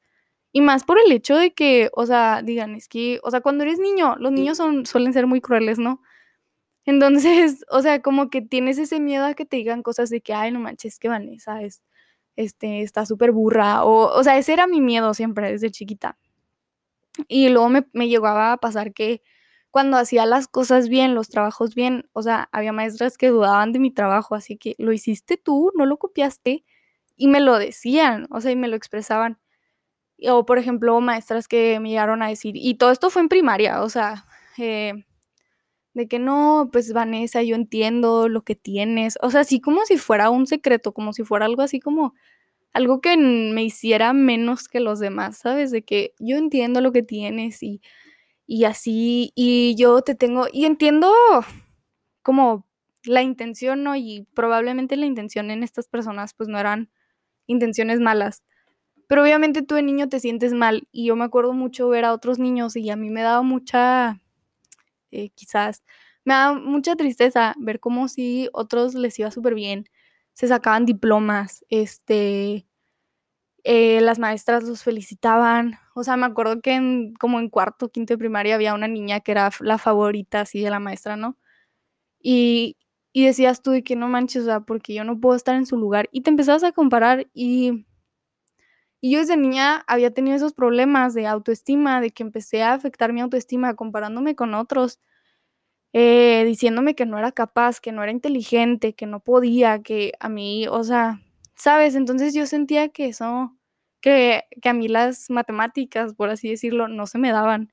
Y 0.53 0.61
más 0.61 0.85
por 0.85 0.99
el 0.99 1.11
hecho 1.13 1.35
de 1.35 1.55
que, 1.55 1.89
o 1.95 2.05
sea, 2.05 2.43
digan, 2.43 2.75
es 2.75 2.89
que, 2.89 3.19
o 3.23 3.31
sea, 3.31 3.41
cuando 3.41 3.65
eres 3.65 3.79
niño, 3.79 4.17
los 4.19 4.33
niños 4.33 4.59
son, 4.59 4.85
suelen 4.85 5.15
ser 5.15 5.27
muy 5.27 5.41
crueles, 5.41 5.79
¿no? 5.79 6.03
Entonces, 6.85 7.65
o 7.71 7.81
sea, 7.81 8.03
como 8.03 8.29
que 8.29 8.43
tienes 8.43 8.77
ese 8.77 9.01
miedo 9.01 9.25
a 9.25 9.33
que 9.33 9.47
te 9.47 9.57
digan 9.57 9.83
cosas 9.83 10.11
de 10.11 10.21
que, 10.21 10.35
ay, 10.35 10.53
no 10.53 10.61
manches, 10.61 10.99
que 10.99 11.09
Vanessa 11.09 11.63
es, 11.63 11.83
este, 12.37 12.83
está 12.83 13.07
súper 13.07 13.33
burra. 13.33 13.85
O, 13.85 14.13
o 14.15 14.23
sea, 14.23 14.37
ese 14.37 14.53
era 14.53 14.67
mi 14.67 14.83
miedo 14.83 15.15
siempre 15.15 15.51
desde 15.53 15.71
chiquita. 15.71 16.19
Y 17.29 17.49
luego 17.49 17.71
me, 17.71 17.87
me 17.95 18.09
llegaba 18.11 18.53
a 18.53 18.59
pasar 18.59 18.93
que 18.93 19.23
cuando 19.73 19.97
hacía 19.97 20.27
las 20.27 20.49
cosas 20.49 20.89
bien, 20.91 21.15
los 21.17 21.31
trabajos 21.31 21.75
bien, 21.75 22.09
o 22.13 22.23
sea, 22.23 22.49
había 22.53 22.73
maestras 22.73 23.19
que 23.19 23.29
dudaban 23.31 23.73
de 23.73 23.81
mi 23.81 23.91
trabajo, 23.91 24.35
así 24.37 24.59
que 24.59 24.77
lo 24.79 24.93
hiciste 24.93 25.39
tú, 25.39 25.73
no 25.77 25.87
lo 25.87 25.99
copiaste, 25.99 26.65
y 27.17 27.29
me 27.29 27.41
lo 27.41 27.59
decían, 27.59 28.29
o 28.31 28.41
sea, 28.43 28.53
y 28.53 28.57
me 28.57 28.69
lo 28.69 28.77
expresaban. 28.77 29.39
O, 30.31 30.47
por 30.47 30.59
ejemplo, 30.59 31.01
maestras 31.01 31.49
que 31.49 31.81
me 31.81 31.91
llegaron 31.91 32.23
a 32.23 32.29
decir, 32.29 32.55
y 32.57 32.75
todo 32.77 32.93
esto 32.93 33.11
fue 33.11 33.23
en 33.23 33.29
primaria, 33.31 33.83
o 33.83 33.89
sea, 33.89 34.27
eh, 34.59 34.95
de 35.95 36.09
que 36.09 36.19
no, 36.19 36.71
pues 36.73 36.93
Vanessa, 36.93 37.43
yo 37.43 37.55
entiendo 37.57 38.29
lo 38.29 38.43
que 38.43 38.57
tienes, 38.57 39.19
o 39.23 39.31
sea, 39.31 39.41
así 39.43 39.61
como 39.61 39.85
si 39.87 39.99
fuera 39.99 40.31
un 40.31 40.47
secreto, 40.47 40.93
como 40.95 41.13
si 41.13 41.25
fuera 41.25 41.47
algo 41.47 41.63
así 41.63 41.81
como 41.81 42.15
algo 42.75 43.01
que 43.03 43.17
me 43.19 43.65
hiciera 43.65 44.13
menos 44.15 44.69
que 44.69 44.81
los 44.81 45.01
demás, 45.01 45.39
¿sabes? 45.39 45.71
De 45.71 45.83
que 45.85 46.15
yo 46.19 46.37
entiendo 46.39 46.81
lo 46.81 46.93
que 46.93 47.03
tienes 47.03 47.63
y, 47.63 47.83
y 48.47 48.65
así, 48.65 49.33
y 49.37 49.75
yo 49.77 50.03
te 50.03 50.15
tengo, 50.15 50.47
y 50.53 50.65
entiendo 50.67 51.13
como 52.23 52.67
la 53.05 53.23
intención, 53.23 53.83
¿no? 53.85 53.97
Y 53.97 54.27
probablemente 54.35 54.97
la 54.97 55.07
intención 55.07 55.51
en 55.51 55.63
estas 55.63 55.89
personas 55.89 56.35
pues 56.35 56.49
no 56.49 56.59
eran 56.59 56.91
intenciones 57.49 58.01
malas. 58.01 58.43
Pero 59.09 59.23
obviamente 59.25 59.63
tú 59.63 59.77
de 59.77 59.83
niño 59.83 60.09
te 60.09 60.21
sientes 60.21 60.55
mal 60.55 60.89
y 60.93 61.07
yo 61.07 61.17
me 61.17 61.25
acuerdo 61.25 61.53
mucho 61.55 61.89
ver 61.89 62.05
a 62.07 62.15
otros 62.15 62.39
niños 62.41 62.77
y 62.77 62.91
a 62.91 62.97
mí 62.97 63.11
me 63.11 63.23
daba 63.23 63.43
mucha, 63.43 64.21
eh, 65.13 65.31
quizás, 65.37 65.83
me 66.25 66.35
daba 66.35 66.59
mucha 66.61 66.97
tristeza 66.97 67.55
ver 67.59 67.81
cómo 67.81 68.09
si 68.09 68.49
otros 68.55 68.95
les 68.95 69.19
iba 69.21 69.31
súper 69.33 69.55
bien, 69.55 69.87
se 70.35 70.49
sacaban 70.49 70.87
diplomas, 70.87 71.65
este, 71.71 72.67
eh, 73.65 74.01
las 74.01 74.19
maestras 74.19 74.65
los 74.65 74.83
felicitaban, 74.83 75.75
o 75.95 76.05
sea, 76.05 76.17
me 76.17 76.27
acuerdo 76.27 76.61
que 76.61 76.73
en, 76.75 77.15
como 77.15 77.39
en 77.41 77.49
cuarto, 77.51 77.91
quinto 77.91 78.15
de 78.15 78.19
primaria 78.19 78.55
había 78.57 78.75
una 78.75 78.89
niña 78.89 79.21
que 79.21 79.33
era 79.33 79.51
la 79.61 79.79
favorita 79.79 80.41
así 80.43 80.61
de 80.63 80.71
la 80.71 80.81
maestra, 80.81 81.17
¿no? 81.17 81.37
Y, 82.21 82.77
y 83.13 83.27
decías 83.27 83.63
tú 83.63 83.73
de 83.73 83.85
que 83.85 83.97
no 83.97 84.09
manches, 84.09 84.43
o 84.45 84.47
sea, 84.47 84.61
porque 84.61 84.95
yo 84.95 85.05
no 85.05 85.21
puedo 85.21 85.37
estar 85.37 85.57
en 85.57 85.67
su 85.67 85.77
lugar. 85.79 86.09
Y 86.13 86.23
te 86.23 86.31
empezabas 86.31 86.65
a 86.65 86.73
comparar 86.73 87.29
y, 87.35 87.87
y 89.01 89.11
yo 89.13 89.19
desde 89.21 89.37
niña 89.37 89.85
había 89.89 90.13
tenido 90.15 90.37
esos 90.37 90.53
problemas 90.55 91.15
de 91.15 91.27
autoestima, 91.27 92.01
de 92.01 92.11
que 92.11 92.23
empecé 92.23 92.63
a 92.63 92.75
afectar 92.75 93.13
mi 93.13 93.21
autoestima 93.21 93.75
comparándome 93.75 94.37
con 94.37 94.55
otros, 94.55 95.01
eh, 95.93 96.45
diciéndome 96.47 96.95
que 96.95 97.07
no 97.07 97.19
era 97.19 97.33
capaz, 97.33 97.81
que 97.81 97.93
no 97.93 98.03
era 98.03 98.13
inteligente, 98.13 98.95
que 98.95 99.07
no 99.07 99.21
podía, 99.21 99.83
que 99.83 100.13
a 100.21 100.29
mí, 100.29 100.67
o 100.69 100.85
sea, 100.85 101.21
¿sabes? 101.63 101.95
Entonces 101.95 102.35
yo 102.35 102.47
sentía 102.47 102.89
que 102.89 103.07
eso, 103.09 103.57
que, 104.01 104.45
que 104.61 104.69
a 104.69 104.73
mí 104.75 104.89
las 104.89 105.31
matemáticas, 105.31 106.13
por 106.15 106.29
así 106.31 106.49
decirlo, 106.51 106.89
no 106.89 107.07
se 107.07 107.19
me 107.19 107.31
daban. 107.33 107.73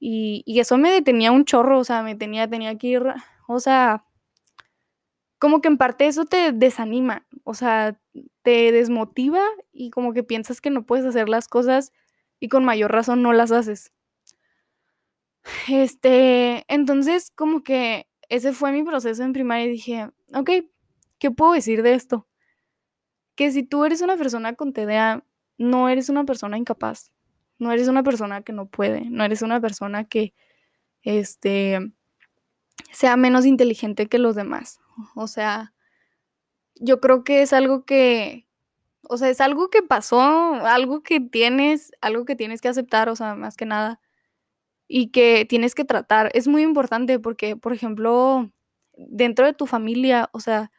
Y, 0.00 0.42
y 0.46 0.60
eso 0.60 0.78
me 0.78 0.90
detenía 0.92 1.32
un 1.32 1.46
chorro, 1.46 1.78
o 1.80 1.84
sea, 1.84 2.02
me 2.02 2.16
tenía, 2.16 2.48
tenía 2.50 2.78
que 2.78 2.88
ir, 2.88 3.04
o 3.48 3.60
sea, 3.60 4.04
como 5.38 5.60
que 5.60 5.68
en 5.68 5.78
parte 5.78 6.06
eso 6.06 6.24
te 6.26 6.52
desanima, 6.52 7.26
o 7.44 7.54
sea, 7.54 7.98
te 8.42 8.72
desmotiva 8.72 9.42
y 9.72 9.90
como 9.90 10.12
que 10.12 10.22
piensas 10.24 10.60
que 10.60 10.70
no 10.70 10.84
puedes 10.86 11.06
hacer 11.06 11.28
las 11.28 11.48
cosas 11.48 11.92
y 12.40 12.48
con 12.48 12.64
mayor 12.64 12.92
razón 12.92 13.22
no 13.22 13.32
las 13.32 13.52
haces. 13.52 13.92
Este, 15.68 16.64
entonces 16.68 17.30
como 17.34 17.62
que 17.62 18.06
ese 18.28 18.52
fue 18.52 18.72
mi 18.72 18.82
proceso 18.84 19.22
en 19.22 19.32
primaria 19.32 19.66
y 19.66 19.70
dije, 19.70 20.10
ok, 20.34 20.50
¿qué 21.18 21.30
puedo 21.30 21.52
decir 21.52 21.82
de 21.82 21.94
esto? 21.94 22.27
Que 23.38 23.52
si 23.52 23.62
tú 23.62 23.84
eres 23.84 24.02
una 24.02 24.16
persona 24.16 24.56
con 24.56 24.72
TDA, 24.72 25.24
no 25.58 25.88
eres 25.88 26.08
una 26.08 26.24
persona 26.24 26.58
incapaz, 26.58 27.12
no 27.60 27.70
eres 27.70 27.86
una 27.86 28.02
persona 28.02 28.42
que 28.42 28.52
no 28.52 28.66
puede, 28.66 29.08
no 29.10 29.22
eres 29.22 29.42
una 29.42 29.60
persona 29.60 30.02
que, 30.02 30.34
este, 31.02 31.92
sea 32.90 33.16
menos 33.16 33.46
inteligente 33.46 34.08
que 34.08 34.18
los 34.18 34.34
demás. 34.34 34.80
O 35.14 35.28
sea, 35.28 35.72
yo 36.80 37.00
creo 37.00 37.22
que 37.22 37.42
es 37.42 37.52
algo 37.52 37.84
que, 37.84 38.48
o 39.02 39.16
sea, 39.16 39.28
es 39.28 39.40
algo 39.40 39.70
que 39.70 39.84
pasó, 39.84 40.20
algo 40.20 41.04
que 41.04 41.20
tienes, 41.20 41.92
algo 42.00 42.24
que 42.24 42.34
tienes 42.34 42.60
que 42.60 42.66
aceptar, 42.66 43.08
o 43.08 43.14
sea, 43.14 43.36
más 43.36 43.56
que 43.56 43.66
nada, 43.66 44.00
y 44.88 45.12
que 45.12 45.46
tienes 45.48 45.76
que 45.76 45.84
tratar. 45.84 46.32
Es 46.34 46.48
muy 46.48 46.62
importante 46.62 47.20
porque, 47.20 47.54
por 47.54 47.72
ejemplo, 47.72 48.50
dentro 48.96 49.46
de 49.46 49.52
tu 49.52 49.66
familia, 49.66 50.28
o 50.32 50.40
sea, 50.40 50.72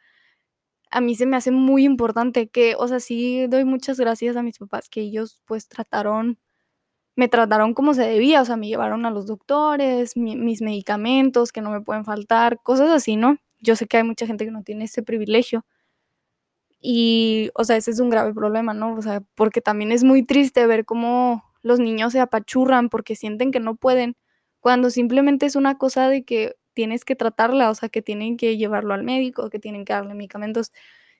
a 0.90 1.00
mí 1.00 1.14
se 1.14 1.26
me 1.26 1.36
hace 1.36 1.50
muy 1.52 1.84
importante 1.84 2.48
que, 2.48 2.74
o 2.78 2.88
sea, 2.88 3.00
sí 3.00 3.46
doy 3.48 3.64
muchas 3.64 3.98
gracias 4.00 4.36
a 4.36 4.42
mis 4.42 4.58
papás 4.58 4.88
que 4.88 5.00
ellos 5.02 5.40
pues 5.46 5.68
trataron 5.68 6.38
me 7.16 7.28
trataron 7.28 7.74
como 7.74 7.94
se 7.94 8.02
debía, 8.02 8.40
o 8.42 8.44
sea, 8.44 8.56
me 8.56 8.68
llevaron 8.68 9.04
a 9.06 9.10
los 9.10 9.26
doctores, 9.26 10.16
mis 10.16 10.62
medicamentos 10.62 11.52
que 11.52 11.60
no 11.60 11.70
me 11.70 11.80
pueden 11.82 12.04
faltar, 12.04 12.60
cosas 12.62 12.90
así, 12.90 13.16
¿no? 13.16 13.36
Yo 13.60 13.76
sé 13.76 13.86
que 13.86 13.98
hay 13.98 14.04
mucha 14.04 14.26
gente 14.26 14.44
que 14.46 14.50
no 14.50 14.62
tiene 14.62 14.84
ese 14.86 15.02
privilegio. 15.02 15.64
Y, 16.80 17.50
o 17.54 17.64
sea, 17.64 17.76
ese 17.76 17.90
es 17.90 18.00
un 18.00 18.08
grave 18.10 18.32
problema, 18.32 18.72
¿no? 18.74 18.94
O 18.94 19.02
sea, 19.02 19.22
porque 19.34 19.60
también 19.60 19.92
es 19.92 20.02
muy 20.04 20.22
triste 20.24 20.66
ver 20.66 20.84
cómo 20.86 21.44
los 21.62 21.78
niños 21.78 22.12
se 22.12 22.20
apachurran 22.20 22.88
porque 22.88 23.16
sienten 23.16 23.50
que 23.50 23.60
no 23.60 23.76
pueden, 23.76 24.16
cuando 24.60 24.88
simplemente 24.90 25.46
es 25.46 25.56
una 25.56 25.76
cosa 25.76 26.08
de 26.08 26.24
que 26.24 26.56
tienes 26.74 27.04
que 27.04 27.16
tratarla, 27.16 27.70
o 27.70 27.74
sea, 27.74 27.88
que 27.88 28.02
tienen 28.02 28.36
que 28.36 28.56
llevarlo 28.56 28.94
al 28.94 29.04
médico, 29.04 29.50
que 29.50 29.58
tienen 29.58 29.84
que 29.84 29.92
darle 29.92 30.14
medicamentos. 30.14 30.72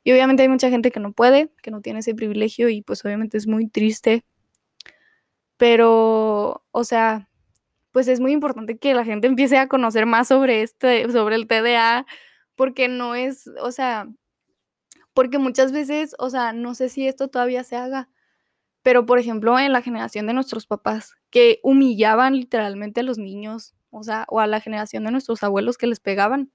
Y 0.04 0.12
obviamente 0.12 0.42
hay 0.42 0.48
mucha 0.48 0.70
gente 0.70 0.90
que 0.90 1.00
no 1.00 1.12
puede, 1.12 1.50
que 1.62 1.70
no 1.70 1.80
tiene 1.82 2.00
ese 2.00 2.14
privilegio 2.14 2.68
y 2.68 2.82
pues 2.82 3.04
obviamente 3.04 3.38
es 3.38 3.46
muy 3.46 3.68
triste 3.68 4.24
pero, 5.60 6.64
o 6.70 6.84
sea, 6.84 7.28
pues 7.92 8.08
es 8.08 8.18
muy 8.18 8.32
importante 8.32 8.78
que 8.78 8.94
la 8.94 9.04
gente 9.04 9.26
empiece 9.26 9.58
a 9.58 9.68
conocer 9.68 10.06
más 10.06 10.28
sobre 10.28 10.62
este, 10.62 11.10
sobre 11.12 11.36
el 11.36 11.46
TDA, 11.46 12.06
porque 12.56 12.88
no 12.88 13.14
es, 13.14 13.46
o 13.60 13.70
sea, 13.70 14.08
porque 15.12 15.36
muchas 15.38 15.70
veces, 15.72 16.14
o 16.18 16.30
sea, 16.30 16.54
no 16.54 16.74
sé 16.74 16.88
si 16.88 17.06
esto 17.06 17.28
todavía 17.28 17.62
se 17.62 17.76
haga, 17.76 18.08
pero 18.82 19.04
por 19.04 19.18
ejemplo, 19.18 19.58
en 19.58 19.74
la 19.74 19.82
generación 19.82 20.26
de 20.26 20.32
nuestros 20.32 20.66
papás, 20.66 21.16
que 21.28 21.60
humillaban 21.62 22.36
literalmente 22.36 23.00
a 23.00 23.02
los 23.04 23.18
niños, 23.18 23.74
o 23.90 24.02
sea, 24.04 24.24
o 24.28 24.40
a 24.40 24.46
la 24.46 24.60
generación 24.60 25.04
de 25.04 25.12
nuestros 25.12 25.42
abuelos 25.42 25.78
que 25.78 25.86
les 25.86 26.00
pegaban, 26.00 26.52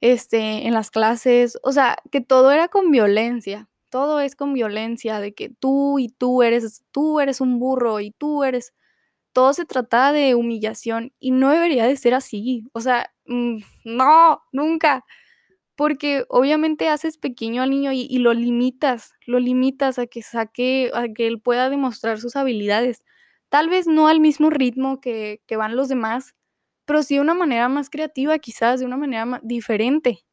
este, 0.00 0.66
en 0.66 0.74
las 0.74 0.90
clases, 0.90 1.58
o 1.62 1.72
sea, 1.72 1.96
que 2.10 2.20
todo 2.20 2.50
era 2.52 2.68
con 2.68 2.90
violencia 2.90 3.70
todo 3.90 4.20
es 4.20 4.36
con 4.36 4.54
violencia, 4.54 5.20
de 5.20 5.34
que 5.34 5.50
tú 5.50 5.98
y 5.98 6.08
tú 6.08 6.42
eres, 6.42 6.84
tú 6.92 7.20
eres 7.20 7.40
un 7.40 7.58
burro 7.58 8.00
y 8.00 8.12
tú 8.12 8.44
eres, 8.44 8.72
todo 9.32 9.54
se 9.54 9.66
trata 9.66 10.12
de 10.12 10.34
humillación 10.36 11.12
y 11.20 11.32
no 11.32 11.50
debería 11.50 11.86
de 11.86 11.96
ser 11.96 12.14
así, 12.14 12.64
o 12.72 12.80
sea, 12.80 13.12
mm, 13.26 13.58
no, 13.84 14.42
nunca, 14.52 15.04
porque 15.76 16.24
obviamente 16.28 16.88
haces 16.90 17.18
pequeño 17.18 17.62
al 17.62 17.70
niño 17.70 17.92
y, 17.92 18.18
lo 18.18 18.34
limitas, 18.34 19.12
lo 19.26 19.40
limitas 19.40 19.98
a 19.98 20.06
que 20.06 20.22
saque, 20.22 20.90
a 20.94 21.08
que 21.08 21.26
él 21.26 21.40
pueda 21.40 21.70
demostrar 21.70 22.20
sus 22.20 22.36
habilidades, 22.36 23.02
tal 23.50 23.70
vez 23.70 23.86
no 23.88 24.08
al 24.08 24.20
mismo 24.20 24.50
ritmo 24.50 25.00
que, 25.00 25.42
que 25.46 25.56
van 25.56 25.76
los 25.76 25.88
demás, 25.90 26.34
pero 26.86 27.02
sí 27.04 27.16
de 27.16 27.20
una 27.22 27.34
manera 27.34 27.68
más 27.68 27.90
creativa, 27.90 28.38
quizás 28.40 28.80
de 28.80 28.86
una 28.86 28.96
manera 28.98 29.26
más 29.26 29.40
diferente. 29.44 30.24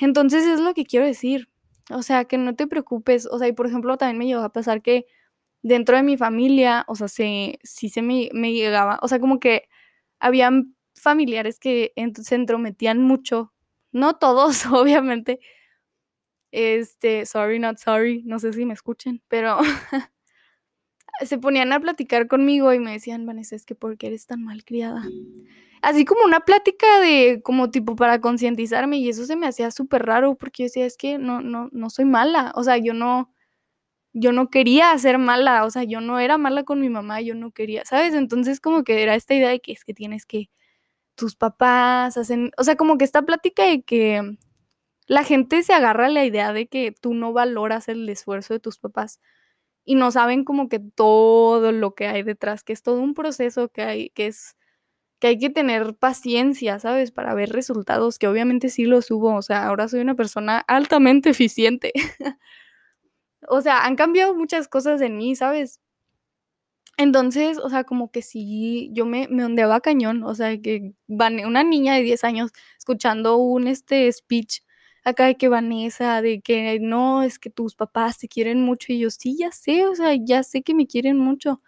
Entonces 0.00 0.44
es 0.46 0.60
lo 0.60 0.74
que 0.74 0.84
quiero 0.84 1.06
decir. 1.06 1.48
O 1.90 2.02
sea, 2.02 2.24
que 2.24 2.38
no 2.38 2.54
te 2.54 2.66
preocupes. 2.66 3.26
O 3.30 3.38
sea, 3.38 3.48
y 3.48 3.52
por 3.52 3.66
ejemplo, 3.66 3.96
también 3.96 4.18
me 4.18 4.26
llegó 4.26 4.42
a 4.42 4.52
pasar 4.52 4.82
que 4.82 5.06
dentro 5.62 5.96
de 5.96 6.02
mi 6.02 6.16
familia, 6.16 6.84
o 6.88 6.96
sea, 6.96 7.08
se, 7.08 7.58
sí 7.64 7.88
se 7.90 8.02
me, 8.02 8.30
me 8.32 8.52
llegaba, 8.52 8.98
o 9.02 9.08
sea, 9.08 9.20
como 9.20 9.40
que 9.40 9.68
habían 10.20 10.76
familiares 10.96 11.58
que 11.60 11.92
se 12.22 12.34
entrometían 12.36 13.00
mucho. 13.02 13.52
No 13.92 14.16
todos, 14.18 14.66
obviamente. 14.72 15.40
Este, 16.52 17.26
sorry, 17.26 17.58
not 17.58 17.78
sorry, 17.78 18.22
no 18.24 18.38
sé 18.38 18.52
si 18.52 18.64
me 18.64 18.74
escuchen, 18.74 19.22
pero 19.28 19.58
se 21.26 21.38
ponían 21.38 21.72
a 21.72 21.80
platicar 21.80 22.28
conmigo 22.28 22.72
y 22.72 22.78
me 22.78 22.92
decían, 22.92 23.26
Vanessa, 23.26 23.56
es 23.56 23.66
que 23.66 23.74
¿por 23.74 23.96
qué 23.98 24.08
eres 24.08 24.26
tan 24.26 24.44
mal 24.44 24.64
criada? 24.64 25.04
así 25.84 26.04
como 26.04 26.24
una 26.24 26.40
plática 26.40 27.00
de, 27.00 27.40
como 27.42 27.70
tipo 27.70 27.94
para 27.94 28.20
concientizarme 28.20 28.98
y 28.98 29.08
eso 29.08 29.26
se 29.26 29.36
me 29.36 29.46
hacía 29.46 29.70
súper 29.70 30.06
raro 30.06 30.34
porque 30.34 30.62
yo 30.62 30.66
decía, 30.66 30.86
es 30.86 30.96
que 30.96 31.18
no, 31.18 31.40
no, 31.42 31.68
no 31.72 31.90
soy 31.90 32.06
mala, 32.06 32.52
o 32.56 32.64
sea, 32.64 32.78
yo 32.78 32.94
no, 32.94 33.30
yo 34.12 34.32
no 34.32 34.48
quería 34.50 34.96
ser 34.98 35.18
mala, 35.18 35.64
o 35.64 35.70
sea, 35.70 35.84
yo 35.84 36.00
no 36.00 36.20
era 36.20 36.38
mala 36.38 36.64
con 36.64 36.80
mi 36.80 36.88
mamá, 36.88 37.20
yo 37.20 37.34
no 37.34 37.52
quería, 37.52 37.84
¿sabes? 37.84 38.14
Entonces 38.14 38.60
como 38.60 38.84
que 38.84 39.02
era 39.02 39.14
esta 39.14 39.34
idea 39.34 39.50
de 39.50 39.60
que 39.60 39.72
es 39.72 39.84
que 39.84 39.94
tienes 39.94 40.26
que, 40.26 40.50
tus 41.16 41.36
papás 41.36 42.16
hacen, 42.16 42.50
o 42.58 42.64
sea, 42.64 42.76
como 42.76 42.98
que 42.98 43.04
esta 43.04 43.22
plática 43.22 43.64
de 43.64 43.82
que 43.82 44.36
la 45.06 45.24
gente 45.24 45.62
se 45.62 45.74
agarra 45.74 46.06
a 46.06 46.10
la 46.10 46.24
idea 46.24 46.52
de 46.52 46.66
que 46.66 46.92
tú 46.92 47.14
no 47.14 47.32
valoras 47.32 47.88
el 47.88 48.08
esfuerzo 48.08 48.54
de 48.54 48.60
tus 48.60 48.78
papás 48.78 49.20
y 49.84 49.94
no 49.96 50.10
saben 50.10 50.44
como 50.44 50.68
que 50.68 50.78
todo 50.80 51.72
lo 51.72 51.94
que 51.94 52.06
hay 52.08 52.22
detrás, 52.22 52.64
que 52.64 52.72
es 52.72 52.82
todo 52.82 53.00
un 53.00 53.14
proceso 53.14 53.68
que 53.68 53.82
hay, 53.82 54.10
que 54.10 54.26
es 54.28 54.56
que 55.20 55.28
hay 55.28 55.38
que 55.38 55.50
tener 55.50 55.96
paciencia, 55.96 56.78
¿sabes? 56.78 57.10
Para 57.12 57.34
ver 57.34 57.50
resultados, 57.50 58.18
que 58.18 58.28
obviamente 58.28 58.68
sí 58.68 58.84
los 58.84 59.10
hubo, 59.10 59.34
o 59.34 59.42
sea, 59.42 59.66
ahora 59.66 59.88
soy 59.88 60.00
una 60.00 60.14
persona 60.16 60.58
altamente 60.68 61.30
eficiente. 61.30 61.92
o 63.48 63.60
sea, 63.62 63.84
han 63.84 63.96
cambiado 63.96 64.34
muchas 64.34 64.68
cosas 64.68 65.00
en 65.00 65.16
mí, 65.16 65.36
¿sabes? 65.36 65.80
Entonces, 66.96 67.58
o 67.58 67.68
sea, 67.70 67.84
como 67.84 68.10
que 68.10 68.22
sí, 68.22 68.90
yo 68.92 69.04
me, 69.06 69.26
me 69.28 69.44
ondeaba 69.44 69.80
cañón, 69.80 70.22
o 70.22 70.34
sea, 70.34 70.60
que 70.60 70.92
una 71.08 71.64
niña 71.64 71.94
de 71.94 72.02
10 72.02 72.22
años 72.24 72.52
escuchando 72.78 73.36
un 73.36 73.66
este 73.66 74.10
speech 74.12 74.60
acá 75.04 75.26
de 75.26 75.36
que 75.36 75.48
Vanessa, 75.48 76.22
de 76.22 76.40
que 76.40 76.78
no, 76.80 77.22
es 77.22 77.38
que 77.38 77.50
tus 77.50 77.74
papás 77.74 78.18
te 78.18 78.28
quieren 78.28 78.62
mucho 78.62 78.92
y 78.92 79.00
yo 79.00 79.10
sí, 79.10 79.36
ya 79.38 79.52
sé, 79.52 79.86
o 79.86 79.94
sea, 79.94 80.14
ya 80.14 80.42
sé 80.42 80.62
que 80.62 80.74
me 80.74 80.86
quieren 80.86 81.18
mucho. 81.18 81.60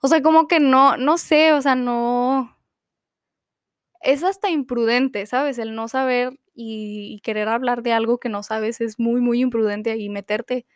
O 0.00 0.08
sea, 0.08 0.22
como 0.22 0.48
que 0.48 0.60
no, 0.60 0.96
no 0.96 1.18
sé, 1.18 1.52
o 1.52 1.62
sea, 1.62 1.74
no... 1.76 2.56
Es 4.00 4.22
hasta 4.24 4.48
imprudente, 4.50 5.26
¿sabes? 5.26 5.58
El 5.58 5.74
no 5.74 5.88
saber 5.88 6.38
y, 6.54 7.20
querer 7.22 7.48
hablar 7.48 7.82
de 7.82 7.92
algo 7.92 8.18
que 8.18 8.28
no 8.28 8.42
sabes 8.42 8.80
es 8.80 8.98
muy, 8.98 9.20
muy 9.20 9.40
imprudente 9.40 9.96
y 9.96 10.08
meterte. 10.08 10.66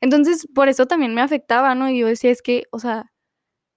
Entonces, 0.00 0.48
por 0.54 0.68
eso 0.68 0.86
también 0.86 1.14
me 1.14 1.22
afectaba, 1.22 1.74
¿no? 1.74 1.90
Y 1.90 2.00
yo 2.00 2.08
decía, 2.08 2.30
es 2.30 2.42
que, 2.42 2.64
o 2.72 2.78
sea, 2.80 3.12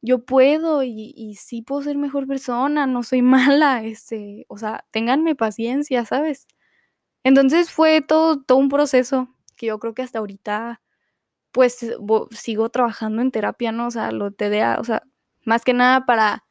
yo 0.02 0.26
puedo 0.26 0.84
y, 0.84 1.36
sí 1.40 1.62
puedo 1.64 1.84
ser 1.84 1.98
mejor 1.98 2.28
persona, 2.28 2.88
no 2.88 3.04
soy 3.04 3.22
mala, 3.24 3.84
este, 3.86 4.46
o 4.50 4.58
sea, 4.58 4.86
ténganme 4.92 5.36
paciencia, 5.36 6.06
¿sabes? 6.06 6.48
Entonces 7.24 7.72
fue 7.72 8.02
todo, 8.02 8.42
todo 8.42 8.58
un 8.58 8.70
proceso 8.70 9.30
que 9.56 9.68
yo 9.68 9.80
creo 9.80 9.94
que 9.94 10.04
hasta 10.04 10.20
ahorita 10.20 10.82
pues 11.52 11.80
sigo 12.32 12.70
trabajando 12.70 13.22
en 13.22 13.32
terapia, 13.32 13.72
¿no? 13.72 13.88
O 13.88 13.92
sea, 13.92 14.12
lo 14.12 14.32
TDA, 14.32 14.78
o 14.80 14.84
sea, 14.84 15.04
más 15.46 15.64
que 15.64 15.74
nada 15.74 16.06
para 16.06 16.46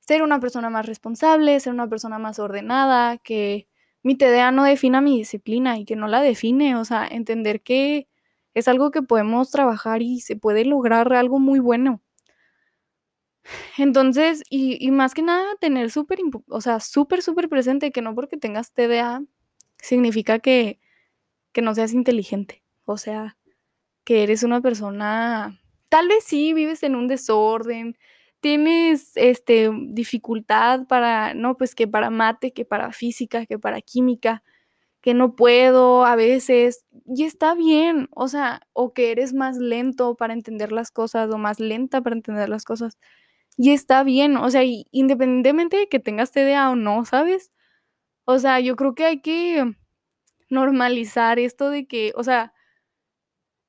ser 0.00 0.22
una 0.22 0.40
persona 0.40 0.70
más 0.70 0.86
responsable, 0.86 1.60
ser 1.60 1.74
una 1.74 1.88
persona 1.88 2.18
más 2.18 2.38
ordenada, 2.38 3.18
que 3.18 3.68
mi 4.02 4.16
TDA 4.16 4.52
no 4.52 4.64
defina 4.64 5.00
mi 5.02 5.18
disciplina 5.18 5.78
y 5.78 5.84
que 5.84 5.96
no 5.96 6.08
la 6.08 6.22
define, 6.22 6.76
o 6.76 6.84
sea, 6.84 7.06
entender 7.08 7.62
que 7.62 8.08
es 8.54 8.68
algo 8.68 8.90
que 8.92 9.02
podemos 9.02 9.50
trabajar 9.50 10.02
y 10.02 10.20
se 10.20 10.36
puede 10.36 10.64
lograr 10.64 11.12
algo 11.14 11.38
muy 11.40 11.60
bueno. 11.60 12.02
Entonces, 13.78 14.42
y, 14.50 14.76
y 14.84 14.90
más 14.90 15.14
que 15.14 15.22
nada, 15.22 15.44
tener 15.60 15.90
súper, 15.90 16.18
o 16.48 16.60
sea, 16.60 16.80
súper, 16.80 17.22
súper 17.22 17.48
presente 17.48 17.90
que 17.92 18.02
no 18.02 18.14
porque 18.14 18.36
tengas 18.36 18.72
TDA 18.72 19.22
significa 19.80 20.38
que, 20.40 20.80
que 21.52 21.62
no 21.62 21.74
seas 21.74 21.92
inteligente. 21.94 22.62
O 22.84 22.98
sea, 22.98 23.36
que 24.04 24.22
eres 24.22 24.42
una 24.42 24.60
persona, 24.62 25.60
tal 25.90 26.08
vez 26.08 26.24
sí, 26.24 26.54
vives 26.54 26.82
en 26.82 26.96
un 26.96 27.08
desorden, 27.08 27.96
tienes 28.40 29.12
este, 29.16 29.70
dificultad 29.90 30.86
para, 30.86 31.34
no, 31.34 31.56
pues 31.56 31.74
que 31.74 31.88
para 31.88 32.10
mate, 32.10 32.52
que 32.52 32.64
para 32.64 32.92
física, 32.92 33.46
que 33.46 33.58
para 33.58 33.80
química, 33.82 34.42
que 35.00 35.14
no 35.14 35.36
puedo 35.36 36.04
a 36.06 36.16
veces, 36.16 36.84
y 37.06 37.24
está 37.24 37.54
bien, 37.54 38.08
o 38.14 38.28
sea, 38.28 38.62
o 38.72 38.92
que 38.94 39.12
eres 39.12 39.34
más 39.34 39.58
lento 39.58 40.16
para 40.16 40.34
entender 40.34 40.72
las 40.72 40.90
cosas 40.90 41.30
o 41.32 41.38
más 41.38 41.60
lenta 41.60 42.02
para 42.02 42.16
entender 42.16 42.48
las 42.48 42.64
cosas, 42.64 42.98
y 43.56 43.72
está 43.72 44.04
bien, 44.04 44.36
o 44.36 44.50
sea, 44.50 44.62
independientemente 44.92 45.76
de 45.78 45.88
que 45.88 46.00
tengas 46.00 46.32
TDA 46.32 46.70
o 46.70 46.76
no, 46.76 47.04
¿sabes? 47.04 47.52
O 48.30 48.38
sea, 48.38 48.60
yo 48.60 48.76
creo 48.76 48.94
que 48.94 49.06
hay 49.06 49.22
que 49.22 49.74
normalizar 50.50 51.38
esto 51.38 51.70
de 51.70 51.86
que, 51.86 52.12
o 52.14 52.22
sea, 52.22 52.52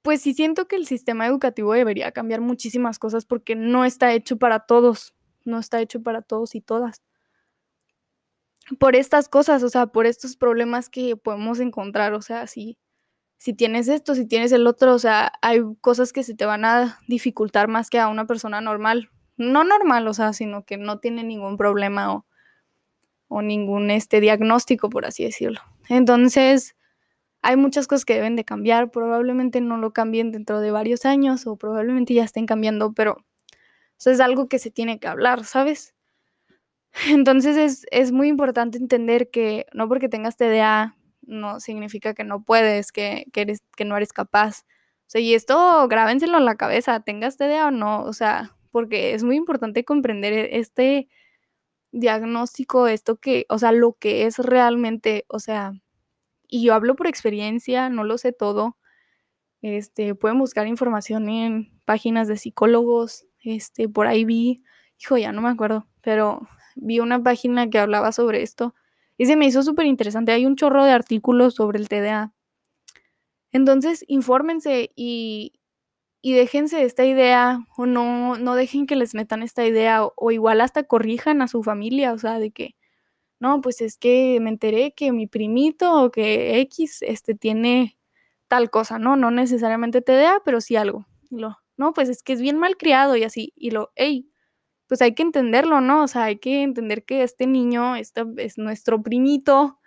pues 0.02 0.22
sí 0.22 0.34
siento 0.34 0.68
que 0.68 0.76
el 0.76 0.86
sistema 0.86 1.26
educativo 1.28 1.72
debería 1.72 2.12
cambiar 2.12 2.42
muchísimas 2.42 3.00
cosas 3.00 3.24
porque 3.24 3.56
no 3.56 3.86
está 3.86 4.12
hecho 4.12 4.38
para 4.38 4.60
todos, 4.60 5.16
no 5.46 5.60
está 5.60 5.80
hecho 5.80 6.04
para 6.04 6.22
todos 6.24 6.56
y 6.56 6.62
todas. 6.62 7.02
Por 8.80 8.98
estas 8.98 9.30
cosas, 9.30 9.64
o 9.64 9.70
sea, 9.70 9.88
por 9.88 10.06
estos 10.06 10.36
problemas 10.36 10.90
que 10.90 11.16
podemos 11.16 11.62
encontrar, 11.62 12.14
o 12.14 12.22
sea, 12.22 12.46
si, 12.46 12.78
si 13.38 13.54
tienes 13.54 13.88
esto, 13.88 14.14
si 14.14 14.28
tienes 14.28 14.52
el 14.52 14.68
otro, 14.68 14.94
o 14.94 15.00
sea, 15.00 15.32
hay 15.42 15.62
cosas 15.80 16.12
que 16.12 16.24
se 16.24 16.36
te 16.36 16.46
van 16.46 16.66
a 16.66 17.00
dificultar 17.08 17.70
más 17.70 17.90
que 17.90 18.00
a 18.00 18.10
una 18.10 18.28
persona 18.28 18.60
normal. 18.60 19.10
No 19.38 19.64
normal, 19.64 20.06
o 20.10 20.14
sea, 20.14 20.34
sino 20.34 20.66
que 20.66 20.76
no 20.76 21.00
tiene 21.00 21.24
ningún 21.24 21.56
problema 21.56 22.14
o, 22.14 22.26
o 23.30 23.42
ningún 23.42 23.92
este 23.92 24.20
diagnóstico, 24.20 24.90
por 24.90 25.06
así 25.06 25.24
decirlo. 25.24 25.62
Entonces, 25.88 26.76
hay 27.42 27.56
muchas 27.56 27.88
cosas 27.88 28.04
que 28.06 28.16
deben 28.16 28.36
de 28.36 28.44
cambiar, 28.44 28.92
probablemente 28.92 29.62
no 29.62 29.78
lo 29.78 29.94
cambien 29.94 30.32
dentro 30.32 30.60
de 30.60 30.72
varios 30.72 31.06
años 31.06 31.48
o 31.48 31.56
probablemente 31.56 32.14
ya 32.14 32.26
estén 32.26 32.46
cambiando, 32.46 32.94
pero 32.94 33.24
eso 33.98 34.12
es 34.12 34.20
algo 34.20 34.50
que 34.50 34.60
se 34.60 34.72
tiene 34.72 35.00
que 35.00 35.08
hablar, 35.08 35.46
¿sabes? 35.46 35.96
Entonces 37.08 37.56
es, 37.58 37.86
es 37.92 38.12
muy 38.12 38.28
importante 38.28 38.78
entender 38.78 39.30
que 39.30 39.68
no 39.74 39.88
porque 39.88 40.10
tengas 40.10 40.38
TDA 40.38 40.96
no 41.22 41.60
significa 41.60 42.14
que 42.14 42.24
no 42.24 42.44
puedes, 42.44 42.92
que, 42.92 43.28
que, 43.32 43.42
eres, 43.42 43.64
que 43.78 43.86
no 43.86 43.96
eres 43.96 44.12
capaz. 44.14 44.66
O 45.08 45.12
sea, 45.12 45.22
y 45.22 45.34
esto 45.36 45.88
grábenselo 45.88 46.38
en 46.38 46.46
la 46.46 46.56
cabeza, 46.56 47.00
tengas 47.02 47.38
TDA 47.38 47.68
o 47.68 47.72
no, 47.72 48.04
o 48.04 48.14
sea, 48.14 48.56
porque 48.72 49.14
es 49.14 49.24
muy 49.24 49.36
importante 49.36 49.86
comprender 49.86 50.34
e, 50.34 50.60
este 50.60 51.08
diagnóstico, 51.92 52.88
esto 52.88 53.18
que, 53.18 53.46
o 53.50 53.60
sea, 53.60 53.72
lo 53.72 53.94
que 53.94 54.26
es 54.26 54.40
realmente, 54.40 55.26
o 55.28 55.40
sea, 55.40 55.74
y 56.48 56.64
yo 56.64 56.74
hablo 56.74 56.96
por 56.96 57.08
experiencia, 57.08 57.90
no 57.90 58.04
lo 58.04 58.18
sé 58.18 58.34
todo. 58.34 58.78
Este, 59.62 60.16
pueden 60.16 60.40
buscar 60.40 60.68
información 60.68 61.30
en 61.30 61.72
páginas 61.86 62.28
de 62.28 62.38
psicólogos, 62.38 63.26
este, 63.44 63.90
por 63.90 64.08
ahí 64.08 64.26
vi, 64.26 64.64
hijo, 65.00 65.18
ya 65.18 65.32
no 65.32 65.42
me 65.42 65.50
acuerdo, 65.50 65.88
pero 66.02 66.42
vi 66.76 67.00
una 67.00 67.22
página 67.24 67.70
que 67.70 67.80
hablaba 67.80 68.12
sobre 68.12 68.42
esto 68.42 68.74
y 69.18 69.26
se 69.26 69.36
me 69.36 69.46
hizo 69.46 69.64
súper 69.64 69.86
interesante. 69.86 70.32
Hay 70.32 70.46
un 70.46 70.56
chorro 70.56 70.86
de 70.86 70.92
artículos 70.92 71.56
sobre 71.56 71.80
el 71.80 71.90
TDA. 71.90 72.34
Entonces, 73.52 74.06
infórmense 74.08 74.92
y, 74.96 75.59
y 76.22 76.34
déjense 76.34 76.84
esta 76.84 77.06
idea 77.06 77.60
o 77.78 77.86
no, 77.86 78.38
no 78.38 78.56
dejen 78.56 78.88
que 78.88 78.96
les 78.96 79.16
metan 79.16 79.44
esta 79.44 79.66
idea 79.66 80.06
o, 80.06 80.32
igual 80.32 80.62
hasta 80.62 80.84
corrijan 80.84 81.42
a 81.42 81.48
su 81.48 81.64
familia, 81.64 82.14
o 82.14 82.18
sea, 82.18 82.40
de 82.40 82.52
que, 82.52 82.76
no, 83.40 83.62
pues 83.62 83.82
es 83.82 83.98
que 83.98 84.40
me 84.42 84.50
enteré 84.50 84.94
que 84.94 85.12
mi 85.14 85.28
primito 85.28 86.04
o 86.04 86.12
que 86.12 86.60
X 86.62 87.00
este, 87.04 87.36
tiene 87.36 87.98
tal 88.50 88.70
cosa, 88.72 89.00
¿no? 89.00 89.16
No 89.16 89.32
necesariamente 89.32 90.02
TDA, 90.02 90.42
pero 90.46 90.62
sí 90.62 90.76
algo. 90.76 91.08
Y 91.30 91.38
lo, 91.40 91.58
no, 91.78 91.94
pues 91.94 92.10
es 92.10 92.24
que 92.24 92.34
es 92.34 92.42
bien 92.42 92.58
mal 92.60 92.78
criado 92.78 93.16
y 93.16 93.24
así. 93.24 93.54
Y 93.56 93.72
lo, 93.72 93.92
hey, 93.96 94.30
pues 94.88 95.02
hay 95.02 95.14
que 95.16 95.24
entenderlo, 95.24 95.82
¿no? 95.82 96.04
O 96.04 96.08
sea, 96.08 96.26
hay 96.26 96.40
que 96.40 96.64
entender 96.64 97.06
que 97.06 97.24
este 97.24 97.48
niño 97.48 97.96
este 97.96 98.24
es 98.38 98.58
nuestro 98.58 99.02
primito. 99.04 99.79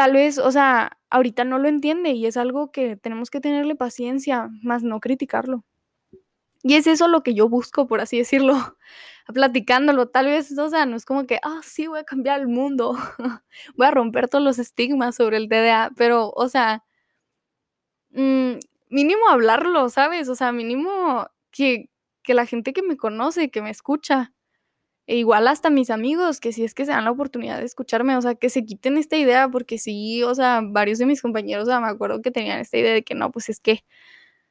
Tal 0.00 0.14
vez, 0.14 0.38
o 0.38 0.50
sea, 0.50 0.98
ahorita 1.10 1.44
no 1.44 1.58
lo 1.58 1.68
entiende 1.68 2.12
y 2.12 2.24
es 2.24 2.38
algo 2.38 2.72
que 2.72 2.96
tenemos 2.96 3.28
que 3.28 3.38
tenerle 3.38 3.74
paciencia, 3.76 4.48
más 4.62 4.82
no 4.82 4.98
criticarlo. 4.98 5.62
Y 6.62 6.76
es 6.76 6.86
eso 6.86 7.06
lo 7.06 7.22
que 7.22 7.34
yo 7.34 7.50
busco, 7.50 7.86
por 7.86 8.00
así 8.00 8.16
decirlo, 8.16 8.54
platicándolo. 9.34 10.08
Tal 10.08 10.24
vez, 10.24 10.58
o 10.58 10.70
sea, 10.70 10.86
no 10.86 10.96
es 10.96 11.04
como 11.04 11.26
que, 11.26 11.38
ah, 11.42 11.60
sí, 11.62 11.86
voy 11.86 11.98
a 12.00 12.04
cambiar 12.04 12.40
el 12.40 12.48
mundo, 12.48 12.96
voy 13.76 13.86
a 13.88 13.90
romper 13.90 14.28
todos 14.28 14.42
los 14.42 14.58
estigmas 14.58 15.16
sobre 15.16 15.36
el 15.36 15.50
TDA, 15.50 15.90
pero, 15.94 16.30
o 16.34 16.48
sea, 16.48 16.82
mm, 18.12 18.52
mínimo 18.88 19.28
hablarlo, 19.28 19.88
¿sabes? 19.90 20.28
O 20.30 20.34
sea, 20.34 20.50
mínimo 20.52 21.26
que, 21.50 21.90
que 22.22 22.32
la 22.34 22.46
gente 22.46 22.72
que 22.72 22.82
me 22.82 22.96
conoce, 22.96 23.50
que 23.50 23.60
me 23.60 23.68
escucha, 23.70 24.32
e 25.10 25.16
igual 25.16 25.48
hasta 25.48 25.70
mis 25.70 25.90
amigos, 25.90 26.38
que 26.38 26.52
si 26.52 26.62
es 26.62 26.72
que 26.72 26.84
se 26.84 26.92
dan 26.92 27.04
la 27.04 27.10
oportunidad 27.10 27.58
de 27.58 27.64
escucharme, 27.64 28.16
o 28.16 28.22
sea, 28.22 28.36
que 28.36 28.48
se 28.48 28.64
quiten 28.64 28.96
esta 28.96 29.16
idea, 29.16 29.48
porque 29.48 29.76
sí, 29.76 30.22
o 30.22 30.36
sea, 30.36 30.60
varios 30.62 30.98
de 31.00 31.06
mis 31.06 31.20
compañeros, 31.20 31.64
o 31.64 31.66
sea, 31.66 31.80
me 31.80 31.88
acuerdo 31.88 32.22
que 32.22 32.30
tenían 32.30 32.60
esta 32.60 32.78
idea 32.78 32.94
de 32.94 33.02
que 33.02 33.16
no, 33.16 33.32
pues 33.32 33.48
es 33.48 33.58
que 33.58 33.84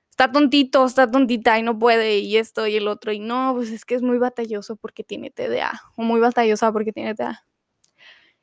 está 0.10 0.32
tontito, 0.34 0.86
está 0.86 1.10
tontita 1.10 1.58
y 1.60 1.63
no 1.63 1.80
puede 1.80 2.19
y 2.19 2.38
esto 2.38 2.67
y 2.67 2.76
el 2.76 2.89
otro 2.89 3.13
y 3.13 3.19
no, 3.19 3.54
pues 3.56 3.72
es 3.72 3.86
que 3.86 3.95
es 3.95 4.02
muy 4.02 4.17
batalloso 4.17 4.76
porque 4.76 5.04
tiene 5.06 5.32
TDA 5.32 5.82
o 5.95 6.04
muy 6.04 6.19
batallosa 6.19 6.74
porque 6.74 6.91
tiene 6.93 7.15
TDA. 7.15 7.45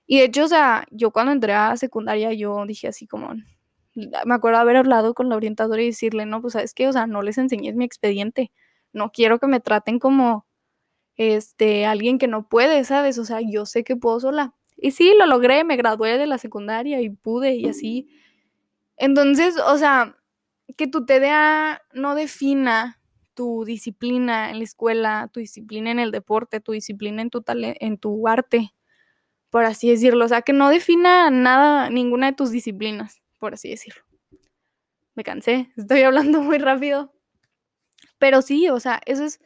Y 0.06 0.18
de 0.20 0.24
hecho, 0.24 0.44
o 0.44 0.48
sea, 0.48 0.86
yo 0.90 1.10
cuando 1.10 1.32
entré 1.32 1.52
a 1.52 1.76
secundaria 1.76 2.32
yo 2.32 2.64
dije 2.66 2.88
así 2.88 3.06
como, 3.06 3.34
me 3.94 4.34
acuerdo 4.34 4.58
haber 4.58 4.76
hablado 4.76 5.12
con 5.14 5.28
la 5.28 5.36
orientadora 5.36 5.82
y 5.82 5.86
decirle, 5.88 6.24
no, 6.26 6.40
pues 6.40 6.54
sabes 6.54 6.72
qué, 6.72 6.88
o 6.88 6.92
sea, 6.94 7.06
no 7.06 7.20
les 7.22 7.36
enseñes 7.38 7.76
mi 7.76 7.84
expediente, 7.84 8.52
no 8.94 9.10
quiero 9.12 9.38
que 9.38 9.46
me 9.48 9.60
traten 9.60 9.98
como, 9.98 10.45
este, 11.16 11.86
alguien 11.86 12.18
que 12.18 12.28
no 12.28 12.48
puede, 12.48 12.84
¿sabes? 12.84 13.18
O 13.18 13.24
sea, 13.24 13.40
yo 13.40 13.66
sé 13.66 13.84
que 13.84 13.96
puedo 13.96 14.20
sola. 14.20 14.54
Y 14.76 14.90
sí, 14.90 15.14
lo 15.18 15.26
logré, 15.26 15.64
me 15.64 15.76
gradué 15.76 16.18
de 16.18 16.26
la 16.26 16.38
secundaria 16.38 17.00
y 17.00 17.10
pude 17.10 17.54
y 17.54 17.66
así. 17.68 18.08
Entonces, 18.96 19.56
o 19.58 19.78
sea, 19.78 20.16
que 20.76 20.86
tu 20.86 21.06
TDA 21.06 21.82
no 21.92 22.14
defina 22.14 23.00
tu 23.34 23.64
disciplina 23.64 24.50
en 24.50 24.58
la 24.58 24.64
escuela, 24.64 25.30
tu 25.32 25.40
disciplina 25.40 25.90
en 25.90 25.98
el 25.98 26.10
deporte, 26.10 26.60
tu 26.60 26.72
disciplina 26.72 27.22
en 27.22 27.30
tu, 27.30 27.44
en 27.46 27.98
tu 27.98 28.26
arte, 28.28 28.74
por 29.50 29.64
así 29.64 29.90
decirlo. 29.90 30.24
O 30.24 30.28
sea, 30.28 30.42
que 30.42 30.52
no 30.52 30.70
defina 30.70 31.30
nada, 31.30 31.90
ninguna 31.90 32.26
de 32.26 32.32
tus 32.32 32.50
disciplinas, 32.50 33.22
por 33.38 33.54
así 33.54 33.68
decirlo. 33.70 34.02
Me 35.14 35.22
cansé, 35.22 35.70
estoy 35.76 36.02
hablando 36.02 36.40
muy 36.40 36.58
rápido. 36.58 37.12
Pero 38.18 38.42
sí, 38.42 38.68
o 38.68 38.80
sea, 38.80 39.00
eso 39.06 39.24
es, 39.24 39.40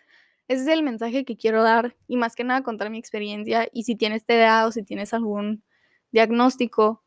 Ese 0.50 0.62
es 0.62 0.68
el 0.68 0.82
mensaje 0.82 1.24
que 1.24 1.36
quiero 1.36 1.62
dar 1.62 1.96
y 2.08 2.16
más 2.16 2.34
que 2.34 2.42
nada 2.42 2.64
contar 2.64 2.90
mi 2.90 2.98
experiencia 2.98 3.68
y 3.72 3.84
si 3.84 3.94
tienes 3.94 4.24
TDA 4.24 4.66
o 4.66 4.72
si 4.72 4.82
tienes 4.82 5.14
algún 5.14 5.62
diagnóstico 6.10 7.04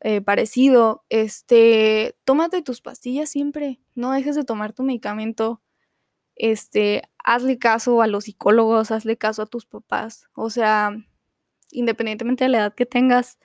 eh, 0.00 0.22
parecido, 0.22 1.04
este, 1.10 2.16
tómate 2.24 2.62
tus 2.62 2.80
pastillas 2.80 3.28
siempre, 3.28 3.78
no 3.94 4.10
dejes 4.12 4.36
de 4.36 4.44
tomar 4.44 4.72
tu 4.72 4.84
medicamento, 4.84 5.60
este, 6.34 7.02
hazle 7.22 7.58
caso 7.58 8.00
a 8.00 8.06
los 8.06 8.24
psicólogos, 8.24 8.90
hazle 8.90 9.18
caso 9.18 9.42
a 9.42 9.46
tus 9.46 9.66
papás, 9.66 10.24
o 10.32 10.48
sea, 10.48 10.96
independientemente 11.70 12.44
de 12.44 12.48
la 12.48 12.58
edad 12.58 12.74
que 12.74 12.86
tengas, 12.86 13.38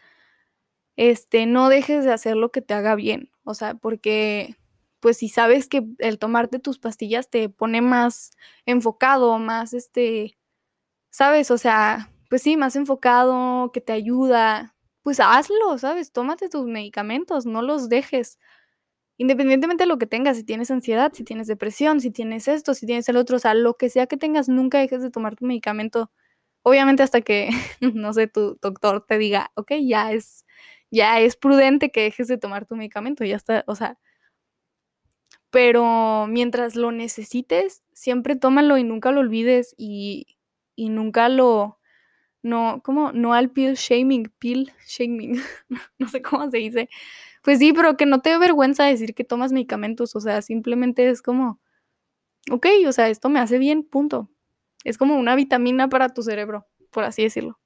este, 0.95 1.47
no 1.47 1.67
dejes 1.67 2.05
de 2.05 2.13
hacer 2.13 2.37
lo 2.37 2.49
que 2.53 2.61
te 2.61 2.75
haga 2.75 2.95
bien, 2.95 3.29
o 3.43 3.55
sea, 3.55 3.75
porque 3.75 4.55
pues 5.03 5.17
si 5.17 5.27
sabes 5.27 5.67
que 5.67 5.83
el 5.99 6.17
tomarte 6.17 6.59
tus 6.59 6.79
pastillas 6.79 7.29
te 7.29 7.49
pone 7.49 7.81
más 7.81 8.31
enfocado, 8.65 9.37
más 9.37 9.73
este, 9.73 10.37
sabes, 11.11 11.51
o 11.51 11.57
sea, 11.57 12.09
pues 12.29 12.43
sí, 12.43 12.55
más 12.55 12.77
enfocado, 12.77 13.73
que 13.73 13.81
te 13.81 13.91
ayuda, 13.91 14.77
pues 15.01 15.19
hazlo, 15.19 15.77
¿sabes? 15.77 16.13
Tómate 16.13 16.47
tus 16.47 16.67
medicamentos, 16.67 17.45
no 17.45 17.61
los 17.61 17.89
dejes. 17.89 18.39
Independientemente 19.17 19.83
de 19.83 19.87
lo 19.89 19.97
que 19.97 20.07
tengas, 20.07 20.37
si 20.37 20.45
tienes 20.45 20.71
ansiedad, 20.71 21.11
si 21.13 21.25
tienes 21.25 21.47
depresión, 21.47 21.99
si 21.99 22.09
tienes 22.11 22.47
esto, 22.47 22.73
si 22.73 22.85
tienes 22.85 23.09
el 23.09 23.17
otro, 23.17 23.35
o 23.37 23.39
sea, 23.39 23.53
lo 23.55 23.75
que 23.75 23.89
sea 23.89 24.07
que 24.07 24.15
tengas, 24.17 24.47
nunca 24.49 24.79
dejes 24.79 25.01
de 25.01 25.11
tomar 25.11 25.35
tu 25.35 25.45
medicamento. 25.45 26.11
Obviamente 26.63 27.03
hasta 27.03 27.21
que, 27.21 27.49
no 27.81 28.13
sé, 28.13 28.27
tu 28.27 28.57
doctor 28.61 29.05
te 29.07 29.17
diga, 29.17 29.51
ok, 29.55 29.73
ya 29.85 30.13
es, 30.13 30.45
ya 30.91 31.19
es 31.19 31.35
prudente 31.35 31.91
que 31.91 32.03
dejes 32.03 32.29
de 32.29 32.37
tomar 32.37 32.65
tu 32.65 32.77
medicamento, 32.77 33.25
ya 33.25 33.35
está, 33.35 33.65
o 33.67 33.75
sea, 33.75 33.99
pero 35.53 36.25
mientras 36.27 36.75
lo 36.75 36.91
necesites, 36.91 37.83
siempre 37.93 38.35
tómalo 38.35 38.75
y 38.79 38.83
nunca 38.83 39.11
lo 39.11 39.19
olvides 39.19 39.75
y, 39.77 40.25
y 40.75 40.89
nunca 40.89 41.29
lo, 41.29 41.77
no, 42.41 42.81
¿cómo? 42.83 43.11
No 43.11 43.35
al 43.35 43.51
pill 43.51 43.75
shaming, 43.75 44.31
pill 44.39 44.71
shaming, 44.87 45.39
no 45.99 46.07
sé 46.07 46.23
cómo 46.23 46.49
se 46.49 46.57
dice. 46.57 46.89
Pues 47.43 47.59
sí, 47.59 47.71
pero 47.71 47.97
que 47.97 48.07
no 48.07 48.19
te 48.21 48.31
dé 48.31 48.39
vergüenza 48.39 48.85
decir 48.85 49.13
que 49.13 49.25
tomas 49.25 49.51
medicamentos, 49.51 50.15
o 50.15 50.19
sea, 50.21 50.41
simplemente 50.41 51.07
es 51.07 51.21
como, 51.21 51.59
ok, 52.49 52.65
o 52.87 52.91
sea, 52.91 53.09
esto 53.09 53.29
me 53.29 53.39
hace 53.39 53.59
bien, 53.59 53.83
punto. 53.83 54.31
Es 54.83 54.97
como 54.97 55.17
una 55.17 55.35
vitamina 55.35 55.87
para 55.87 56.09
tu 56.09 56.23
cerebro, 56.23 56.65
por 56.89 57.03
así 57.03 57.21
decirlo. 57.21 57.59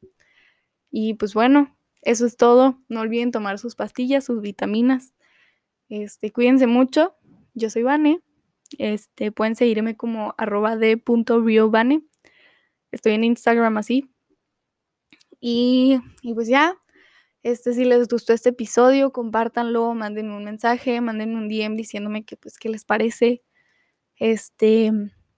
Y 0.91 1.13
pues 1.13 1.33
bueno, 1.33 1.73
eso 2.01 2.25
es 2.25 2.35
todo. 2.35 2.81
No 2.89 2.99
olviden 2.99 3.31
tomar 3.31 3.59
sus 3.59 3.75
pastillas, 3.75 4.25
sus 4.25 4.41
vitaminas. 4.41 5.13
Este, 5.87 6.33
cuídense 6.33 6.67
mucho. 6.67 7.15
Yo 7.57 7.71
soy 7.71 7.81
Vane. 7.81 8.21
Este, 8.77 9.31
pueden 9.31 9.55
seguirme 9.55 9.97
como 9.97 10.35
arroba 10.37 10.75
de. 10.75 11.01
Estoy 12.91 13.13
en 13.13 13.23
Instagram 13.23 13.77
así. 13.77 14.11
Y, 15.39 15.99
y, 16.21 16.33
pues 16.35 16.47
ya, 16.47 16.77
este, 17.41 17.73
si 17.73 17.83
les 17.83 18.07
gustó 18.07 18.33
este 18.33 18.49
episodio, 18.49 19.11
compártanlo, 19.11 19.93
mándenme 19.95 20.35
un 20.35 20.43
mensaje, 20.43 21.01
mándenme 21.01 21.35
un 21.35 21.49
DM 21.49 21.75
diciéndome 21.75 22.25
que 22.25 22.37
pues 22.37 22.59
qué 22.59 22.69
les 22.69 22.85
parece. 22.85 23.43
Este, 24.17 24.91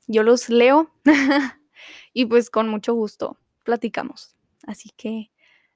yo 0.08 0.23
los 0.23 0.49
leo 0.49 0.93
y 2.13 2.25
pues 2.25 2.49
con 2.49 2.67
mucho 2.67 2.93
gusto 2.93 3.38
platicamos. 3.63 4.36
Así 4.67 4.89
que 4.97 5.32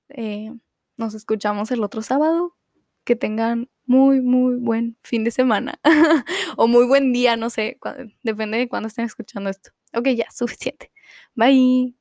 eh, 0.09 0.51
nos 0.97 1.13
escuchamos 1.13 1.71
el 1.71 1.83
otro 1.83 2.01
sábado. 2.01 2.57
Que 3.05 3.17
tengan 3.17 3.69
muy, 3.85 4.21
muy 4.21 4.55
buen 4.57 4.97
fin 5.03 5.23
de 5.23 5.31
semana. 5.31 5.79
o 6.57 6.67
muy 6.67 6.85
buen 6.85 7.13
día, 7.13 7.35
no 7.37 7.49
sé, 7.49 7.77
depende 8.23 8.57
de 8.57 8.69
cuándo 8.69 8.87
estén 8.87 9.05
escuchando 9.05 9.49
esto. 9.49 9.71
Ok, 9.93 10.09
ya, 10.15 10.25
suficiente. 10.31 10.91
Bye. 11.35 11.95